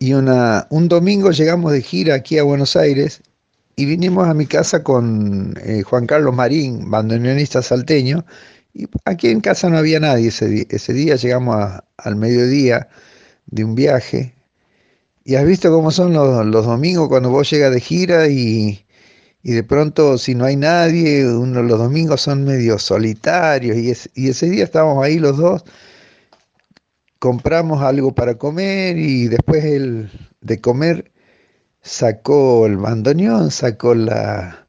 y 0.00 0.12
una, 0.12 0.66
un 0.68 0.88
domingo 0.88 1.30
llegamos 1.30 1.72
de 1.72 1.80
gira 1.80 2.16
aquí 2.16 2.36
a 2.36 2.42
Buenos 2.42 2.76
Aires 2.76 3.22
y 3.76 3.86
vinimos 3.86 4.28
a 4.28 4.34
mi 4.34 4.44
casa 4.44 4.82
con 4.84 5.54
eh, 5.64 5.80
Juan 5.80 6.04
Carlos 6.06 6.34
Marín, 6.34 6.90
bandoneonista 6.90 7.62
salteño, 7.62 8.26
y 8.74 8.86
aquí 9.06 9.28
en 9.28 9.40
casa 9.40 9.70
no 9.70 9.78
había 9.78 9.98
nadie 9.98 10.28
ese 10.28 10.46
día, 10.46 10.66
ese 10.68 10.92
día 10.92 11.16
llegamos 11.16 11.80
al 11.96 12.16
mediodía 12.16 12.86
de 13.46 13.64
un 13.64 13.74
viaje 13.74 14.34
y 15.24 15.34
has 15.36 15.44
visto 15.44 15.70
cómo 15.70 15.90
son 15.90 16.12
los, 16.12 16.66
domingos 16.66 17.08
cuando 17.08 17.30
vos 17.30 17.50
llegas 17.50 17.72
de 17.72 17.80
gira 17.80 18.28
y, 18.28 18.84
de 19.42 19.62
pronto 19.64 20.18
si 20.18 20.34
no 20.34 20.44
hay 20.44 20.56
nadie, 20.56 21.26
uno, 21.26 21.62
los 21.62 21.78
domingos 21.78 22.20
son 22.20 22.44
medio 22.44 22.78
solitarios 22.78 23.76
y, 23.76 23.92
y 24.14 24.28
ese 24.30 24.50
día 24.50 24.64
estábamos 24.64 25.04
ahí 25.04 25.18
los 25.18 25.36
dos, 25.36 25.64
compramos 27.18 27.82
algo 27.82 28.14
para 28.14 28.36
comer 28.36 28.98
y 28.98 29.28
después 29.28 29.64
el, 29.64 30.10
de 30.40 30.60
comer 30.60 31.12
sacó 31.82 32.66
el 32.66 32.76
bandoneón, 32.76 33.50
sacó 33.50 33.94
la, 33.94 34.66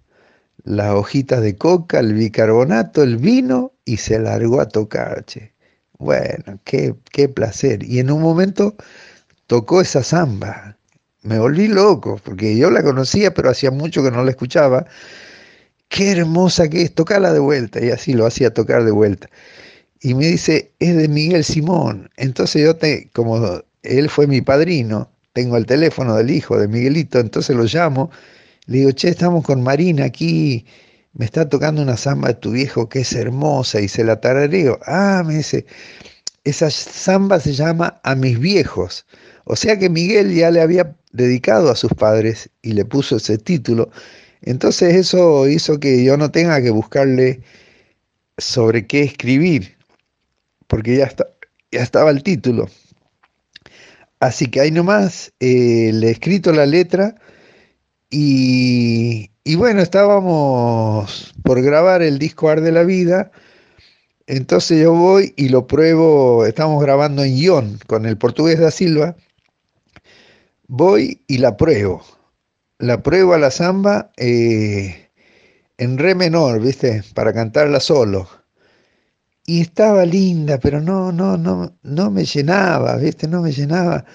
las 0.63 0.93
hojitas 0.93 1.41
de 1.41 1.57
coca, 1.57 1.99
el 1.99 2.13
bicarbonato, 2.13 3.03
el 3.03 3.17
vino 3.17 3.73
y 3.85 3.97
se 3.97 4.19
largó 4.19 4.61
a 4.61 4.67
tocar. 4.67 5.25
Bueno, 5.97 6.59
qué, 6.63 6.95
qué 7.11 7.29
placer. 7.29 7.83
Y 7.83 7.99
en 7.99 8.11
un 8.11 8.21
momento 8.21 8.75
tocó 9.49 9.81
esa 9.81 10.03
samba. 10.03 10.77
Me 11.23 11.39
volví 11.39 11.67
loco, 11.67 12.21
porque 12.23 12.55
yo 12.55 12.69
la 12.69 12.83
conocía, 12.83 13.33
pero 13.33 13.49
hacía 13.49 13.71
mucho 13.71 14.03
que 14.03 14.11
no 14.11 14.23
la 14.23 14.29
escuchaba. 14.29 14.85
Qué 15.89 16.11
hermosa 16.11 16.69
que 16.69 16.83
es, 16.83 16.93
tocala 16.93 17.33
de 17.33 17.39
vuelta. 17.39 17.83
Y 17.83 17.89
así 17.89 18.13
lo 18.13 18.27
hacía 18.27 18.53
tocar 18.53 18.85
de 18.85 18.91
vuelta. 18.91 19.27
Y 20.01 20.13
me 20.13 20.27
dice, 20.27 20.71
es 20.79 20.95
de 20.95 21.07
Miguel 21.07 21.43
Simón. 21.43 22.11
Entonces 22.15 22.63
yo, 22.63 22.75
te, 22.75 23.09
como 23.11 23.63
él 23.81 24.09
fue 24.09 24.27
mi 24.27 24.41
padrino, 24.41 25.11
tengo 25.33 25.57
el 25.57 25.65
teléfono 25.65 26.15
del 26.15 26.29
hijo 26.29 26.57
de 26.59 26.67
Miguelito, 26.67 27.19
entonces 27.19 27.55
lo 27.55 27.63
llamo. 27.63 28.11
Le 28.67 28.79
digo, 28.79 28.91
che, 28.91 29.09
estamos 29.09 29.43
con 29.43 29.63
Marina 29.63 30.05
aquí, 30.05 30.63
me 31.13 31.25
está 31.25 31.49
tocando 31.49 31.81
una 31.81 31.97
samba 31.97 32.29
de 32.29 32.35
tu 32.35 32.51
viejo 32.51 32.87
que 32.87 32.99
es 32.99 33.13
hermosa 33.13 33.81
y 33.81 33.87
se 33.87 34.03
la 34.03 34.21
tarareo. 34.21 34.79
Ah, 34.85 35.23
me 35.25 35.37
dice, 35.37 35.65
esa 36.43 36.69
samba 36.69 37.39
se 37.39 37.53
llama 37.53 37.99
A 38.03 38.13
mis 38.15 38.39
viejos. 38.39 39.05
O 39.51 39.55
sea 39.55 39.79
que 39.79 39.89
Miguel 39.89 40.35
ya 40.35 40.51
le 40.51 40.61
había 40.61 40.95
dedicado 41.11 41.71
a 41.71 41.75
sus 41.75 41.91
padres 41.95 42.51
y 42.61 42.73
le 42.73 42.85
puso 42.85 43.17
ese 43.17 43.39
título. 43.39 43.89
Entonces 44.43 44.93
eso 44.93 45.47
hizo 45.47 45.79
que 45.79 46.03
yo 46.03 46.17
no 46.17 46.29
tenga 46.29 46.61
que 46.61 46.69
buscarle 46.69 47.41
sobre 48.37 48.85
qué 48.85 49.01
escribir, 49.01 49.75
porque 50.67 50.97
ya, 50.97 51.05
está, 51.05 51.25
ya 51.71 51.81
estaba 51.81 52.11
el 52.11 52.21
título. 52.21 52.69
Así 54.19 54.45
que 54.45 54.61
ahí 54.61 54.69
nomás 54.69 55.33
eh, 55.39 55.89
le 55.95 56.09
he 56.09 56.11
escrito 56.11 56.51
la 56.51 56.67
letra 56.67 57.15
y, 58.11 59.31
y, 59.43 59.55
bueno, 59.55 59.81
estábamos 59.81 61.33
por 61.43 61.59
grabar 61.63 62.03
el 62.03 62.19
disco 62.19 62.49
Ar 62.49 62.61
de 62.61 62.71
la 62.71 62.83
Vida. 62.83 63.31
Entonces 64.27 64.79
yo 64.79 64.93
voy 64.93 65.33
y 65.37 65.49
lo 65.49 65.65
pruebo, 65.65 66.45
estamos 66.45 66.83
grabando 66.83 67.23
en 67.23 67.35
Ion 67.35 67.79
con 67.87 68.05
el 68.05 68.15
portugués 68.15 68.59
da 68.59 68.69
Silva 68.69 69.15
voy 70.69 71.23
y 71.27 71.39
la 71.39 71.57
pruebo. 71.57 72.01
La 72.77 73.03
pruebo 73.03 73.33
a 73.33 73.39
la 73.39 73.51
samba 73.51 74.11
eh, 74.15 75.09
en 75.77 75.97
re 75.97 76.15
menor, 76.15 76.61
¿viste? 76.61 77.03
Para 77.13 77.33
cantarla 77.33 77.81
solo. 77.81 78.29
Y 79.45 79.61
estaba 79.61 80.05
linda, 80.05 80.59
pero 80.59 80.79
no, 80.79 81.11
no, 81.11 81.35
no, 81.37 81.75
no 81.81 82.11
me 82.11 82.23
llenaba, 82.23 82.95
¿viste? 82.97 83.27
No 83.27 83.41
me 83.41 83.51
llenaba. 83.51 84.05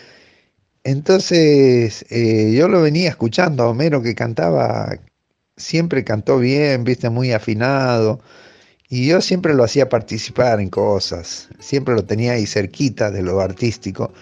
Entonces 0.84 2.04
eh, 2.10 2.54
yo 2.56 2.68
lo 2.68 2.82
venía 2.82 3.10
escuchando 3.10 3.64
a 3.64 3.68
Homero 3.68 4.02
que 4.02 4.14
cantaba, 4.14 4.98
siempre 5.56 6.04
cantó 6.04 6.38
bien, 6.38 6.84
viste, 6.84 7.10
muy 7.10 7.32
afinado. 7.32 8.20
Y 8.88 9.08
yo 9.08 9.20
siempre 9.20 9.54
lo 9.54 9.64
hacía 9.64 9.88
participar 9.88 10.60
en 10.60 10.70
cosas, 10.70 11.48
siempre 11.58 11.94
lo 11.94 12.04
tenía 12.04 12.32
ahí 12.34 12.46
cerquita 12.46 13.10
de 13.10 13.22
lo 13.22 13.40
artístico. 13.40 14.12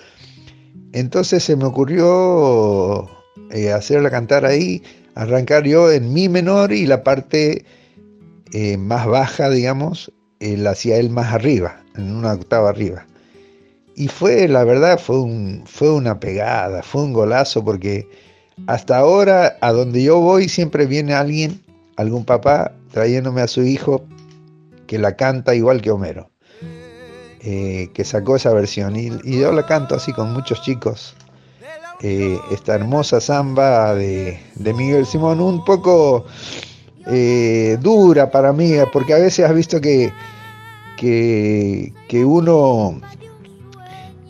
Entonces 0.93 1.43
se 1.43 1.57
me 1.57 1.65
ocurrió 1.65 3.09
eh, 3.51 3.73
hacerla 3.73 4.11
cantar 4.11 4.45
ahí, 4.45 4.83
arrancar 5.15 5.65
yo 5.65 5.91
en 5.91 6.13
mi 6.13 6.29
menor 6.29 6.73
y 6.73 6.87
la 6.87 7.03
parte 7.03 7.65
eh, 8.53 8.77
más 8.77 9.07
baja, 9.07 9.49
digamos, 9.49 10.13
la 10.41 10.71
hacía 10.71 10.97
él 10.97 11.11
más 11.11 11.33
arriba, 11.33 11.83
en 11.97 12.15
una 12.15 12.33
octava 12.33 12.69
arriba. 12.69 13.07
Y 13.95 14.09
fue, 14.09 14.49
la 14.49 14.65
verdad, 14.65 14.99
fue, 14.99 15.21
un, 15.21 15.63
fue 15.67 15.93
una 15.93 16.19
pegada, 16.19 16.83
fue 16.83 17.03
un 17.03 17.13
golazo, 17.13 17.65
porque 17.65 18.09
hasta 18.67 18.99
ahora, 18.99 19.57
a 19.61 19.73
donde 19.73 20.03
yo 20.03 20.19
voy, 20.21 20.49
siempre 20.49 20.87
viene 20.87 21.15
alguien, 21.15 21.61
algún 21.97 22.25
papá, 22.25 22.73
trayéndome 22.91 23.43
a 23.43 23.49
su 23.49 23.63
hijo 23.63 24.05
que 24.87 24.99
la 24.99 25.17
canta 25.17 25.55
igual 25.55 25.81
que 25.81 25.91
Homero. 25.91 26.32
Eh, 27.45 27.91
que 27.93 28.05
sacó 28.05 28.37
esa 28.37 28.53
versión. 28.53 28.95
Y, 28.95 29.11
yo 29.25 29.51
la 29.53 29.67
canto 29.67 29.97
así 29.97 30.13
con 30.13 30.33
muchos 30.33 30.63
chicos. 30.63 31.15
Eh, 32.01 32.39
esta 32.53 32.75
hermosa 32.75 33.21
samba 33.21 33.95
de, 33.95 34.39
Miguel 34.57 35.07
Simón, 35.07 35.41
un 35.41 35.65
poco 35.65 36.25
eh, 37.07 37.79
dura 37.81 38.31
para 38.31 38.53
mí, 38.53 38.75
porque 38.93 39.15
a 39.15 39.19
veces 39.19 39.45
has 39.45 39.55
visto 39.55 39.81
que, 39.81 40.13
que, 40.97 42.25
uno 42.25 43.01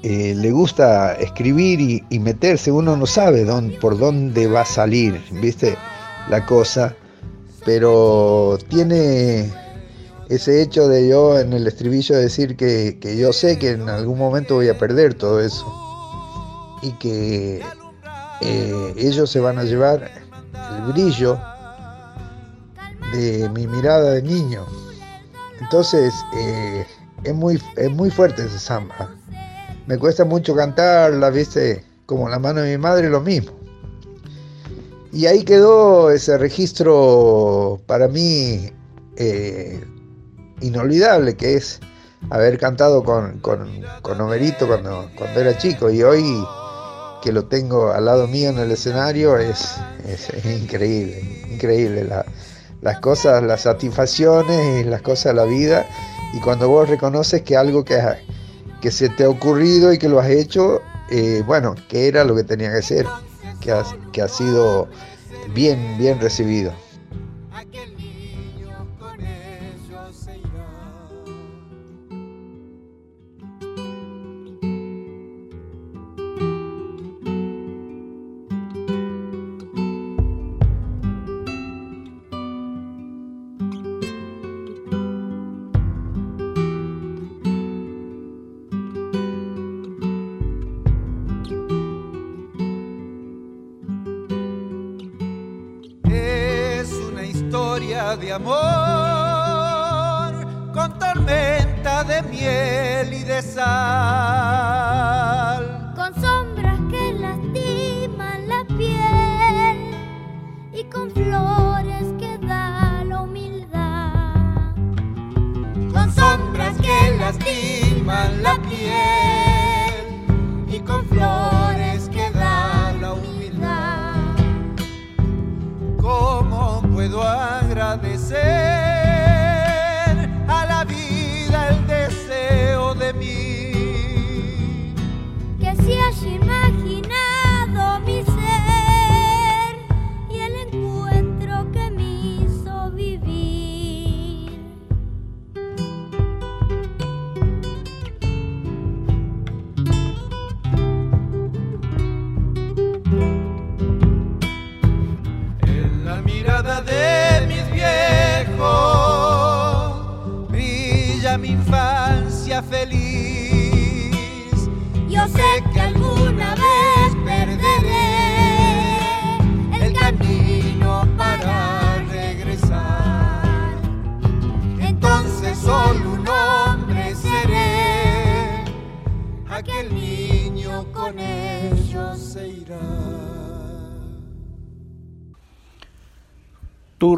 le 0.03 0.51
gusta 0.51 1.15
escribir 1.15 2.05
y, 2.09 2.19
meterse, 2.19 2.73
uno 2.73 2.97
no 2.97 3.07
sabe 3.07 3.45
dónde, 3.45 3.79
por 3.79 3.99
dónde 3.99 4.47
va 4.47 4.63
a 4.63 4.67
salir, 4.67 5.21
¿viste? 5.33 5.77
La 6.29 6.47
cosa, 6.47 6.95
pero 7.65 8.59
tiene 8.69 9.51
ese 10.35 10.63
hecho 10.63 10.89
de 10.89 11.09
yo 11.09 11.39
en 11.39 11.53
el 11.53 11.67
estribillo 11.67 12.17
decir 12.17 12.57
que, 12.57 12.99
yo 13.19 13.35
sé 13.35 13.59
que 13.59 13.73
en 13.73 13.89
algún 13.91 14.19
momento 14.19 14.55
voy 14.55 14.71
a 14.71 14.79
perder 14.79 15.13
todo 15.13 15.41
eso 15.41 15.67
y 16.81 16.91
que 16.93 17.63
eh, 18.41 18.95
ellos 18.97 19.31
se 19.31 19.41
van 19.41 19.59
a 19.59 19.65
llevar 19.65 20.11
el 20.79 20.93
brillo 20.93 21.39
de 23.13 23.47
mi 23.51 23.67
mirada 23.67 24.13
de 24.13 24.23
niño. 24.23 24.65
Entonces 25.61 26.15
eh, 26.35 26.87
es, 27.25 27.35
muy, 27.35 27.61
es 27.77 27.91
muy 27.91 28.11
fuerte 28.11 28.43
esa 28.43 28.59
samba. 28.59 29.15
Me 29.87 29.99
cuesta 29.99 30.25
mucho 30.25 30.57
cantarla, 30.57 31.29
viste, 31.29 31.85
como 32.07 32.31
la 32.31 32.39
mano 32.39 32.63
de 32.63 32.71
mi 32.71 32.83
madre, 32.83 33.11
lo 33.11 33.21
mismo. 33.21 33.53
Y 35.13 35.27
ahí 35.27 35.45
quedó 35.45 36.11
ese 36.11 36.39
registro 36.39 37.83
para 37.87 38.09
mí 38.09 38.71
eh, 39.17 39.85
inolvidable 40.63 41.37
que 41.37 41.57
es 41.57 41.81
haber 42.31 42.59
cantado 42.59 43.03
con, 43.03 43.39
con, 43.41 43.69
con 44.03 44.21
Homerito 44.21 44.67
cuando, 44.67 45.11
cuando 45.17 45.41
era 45.41 45.57
chico 45.59 45.91
y 45.91 46.03
hoy 46.03 46.23
que 47.23 47.33
lo 47.33 47.45
tengo 47.45 47.93
al 47.93 48.05
lado 48.05 48.27
mío 48.27 48.51
en 48.51 48.59
el 48.59 48.71
escenario 48.71 49.39
es, 49.39 49.77
es, 50.07 50.29
increíble, 50.45 51.21
increíble 51.51 52.09
las 52.81 53.01
cosas, 53.01 53.43
las 53.43 53.63
satisfacciones 53.63 54.85
y 54.85 54.89
las 54.89 55.03
cosas 55.03 55.27
de 55.27 55.35
la 55.35 55.45
vida 55.45 55.87
y 56.35 56.41
cuando 56.41 56.69
vos 56.69 56.89
reconoces 56.89 57.43
que 57.43 57.57
algo 57.57 57.85
que, 57.85 58.01
que 58.81 58.91
se 58.91 59.09
te 59.09 59.25
ha 59.25 59.29
ocurrido 59.29 59.93
y 59.93 59.99
que 59.99 60.09
lo 60.09 60.19
has 60.19 60.31
hecho, 60.31 60.81
eh, 61.11 61.43
bueno, 61.47 61.75
que 61.89 62.09
era 62.09 62.25
lo 62.25 62.35
que 62.35 62.45
tenía 62.45 62.73
que 62.73 62.83
ser, 62.83 63.07
que 63.61 63.75
que 64.13 64.23
ha 64.23 64.29
sido 64.29 64.89
bien, 65.55 65.97
bien 65.99 66.21
recibido. 66.21 66.73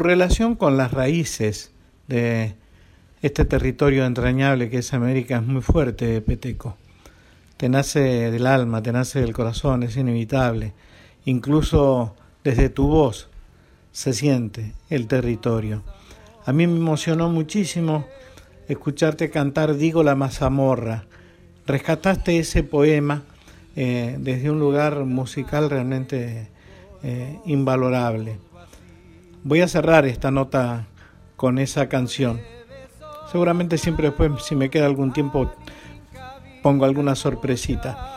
Relación 0.05 0.55
con 0.55 0.77
las 0.77 0.91
raíces 0.91 1.71
de 2.07 2.55
este 3.21 3.43
territorio 3.43 4.05
entrañable 4.05 4.69
que 4.69 4.77
es 4.77 4.93
América 4.93 5.37
es 5.37 5.43
muy 5.43 5.61
fuerte, 5.61 6.21
Peteco. 6.21 6.77
Te 7.57 7.69
nace 7.69 8.29
del 8.31 8.45
alma, 8.45 8.83
te 8.83 8.91
nace 8.91 9.19
del 9.19 9.33
corazón, 9.33 9.83
es 9.83 9.97
inevitable. 9.97 10.73
Incluso 11.25 12.15
desde 12.43 12.69
tu 12.69 12.87
voz 12.87 13.29
se 13.91 14.13
siente 14.13 14.73
el 14.89 15.07
territorio. 15.07 15.83
A 16.45 16.53
mí 16.53 16.67
me 16.67 16.77
emocionó 16.77 17.29
muchísimo 17.29 18.05
escucharte 18.67 19.31
cantar 19.31 19.75
Digo 19.75 20.03
la 20.03 20.15
mazamorra. 20.15 21.05
Rescataste 21.65 22.37
ese 22.37 22.61
poema 22.61 23.23
eh, 23.75 24.17
desde 24.19 24.51
un 24.51 24.59
lugar 24.59 25.03
musical 25.05 25.69
realmente 25.69 26.49
eh, 27.01 27.39
invalorable. 27.45 28.37
Voy 29.47 29.61
a 29.61 29.67
cerrar 29.67 30.07
esta 30.07 30.31
nota 30.31 30.87
con 31.35 31.59
esa 31.59 31.87
canción. 31.87 32.41
Seguramente 33.31 33.77
siempre 33.77 34.07
después, 34.07 34.43
si 34.43 34.55
me 34.55 34.71
queda 34.71 34.87
algún 34.87 35.13
tiempo, 35.13 35.51
pongo 36.63 36.83
alguna 36.83 37.13
sorpresita. 37.13 38.14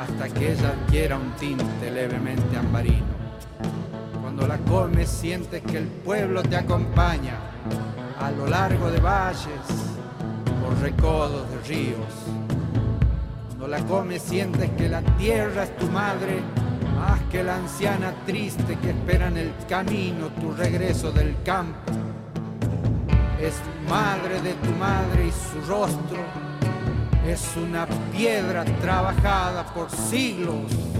Hasta 0.00 0.28
que 0.28 0.52
ella 0.52 0.68
adquiera 0.68 1.16
un 1.16 1.32
tinte 1.32 1.90
levemente 1.90 2.56
ambarino. 2.56 3.14
Cuando 4.20 4.46
la 4.46 4.58
comes 4.58 5.08
sientes 5.08 5.62
que 5.62 5.78
el 5.78 5.86
pueblo 5.86 6.42
te 6.42 6.56
acompaña 6.56 7.38
a 8.20 8.30
lo 8.30 8.46
largo 8.46 8.90
de 8.90 9.00
valles, 9.00 9.48
por 10.62 10.78
recodos 10.80 11.48
de 11.50 11.68
ríos. 11.68 12.14
Cuando 13.48 13.68
la 13.68 13.80
comes 13.86 14.22
sientes 14.22 14.70
que 14.76 14.88
la 14.88 15.00
tierra 15.16 15.64
es 15.64 15.76
tu 15.76 15.86
madre 15.86 16.40
más 16.98 17.20
que 17.30 17.42
la 17.42 17.56
anciana 17.56 18.14
triste 18.26 18.76
que 18.78 18.90
espera 18.90 19.28
en 19.28 19.38
el 19.38 19.52
camino 19.68 20.28
tu 20.40 20.52
regreso 20.52 21.10
del 21.12 21.34
campo. 21.44 21.92
Es 23.40 23.54
madre 23.88 24.40
de 24.42 24.52
tu 24.54 24.70
madre 24.72 25.26
y 25.28 25.32
su 25.32 25.66
rostro 25.66 26.43
es 27.26 27.56
una 27.56 27.86
piedra 28.12 28.64
trabajada 28.80 29.64
por 29.72 29.90
siglos 29.90 30.93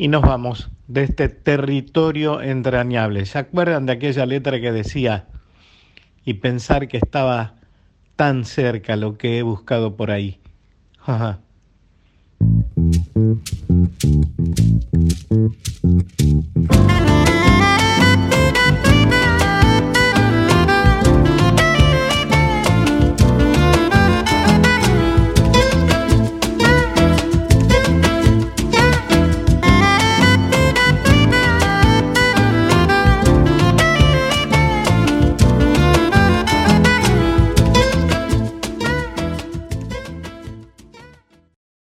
y 0.00 0.08
nos 0.08 0.22
vamos 0.22 0.70
de 0.88 1.02
este 1.02 1.28
territorio 1.28 2.40
entrañable. 2.40 3.26
¿Se 3.26 3.36
acuerdan 3.38 3.84
de 3.84 3.92
aquella 3.92 4.24
letra 4.24 4.58
que 4.58 4.72
decía, 4.72 5.26
y 6.24 6.34
pensar 6.34 6.88
que 6.88 6.96
estaba 6.96 7.56
tan 8.16 8.46
cerca 8.46 8.96
lo 8.96 9.18
que 9.18 9.36
he 9.36 9.42
buscado 9.42 9.96
por 9.96 10.10
ahí? 10.10 10.40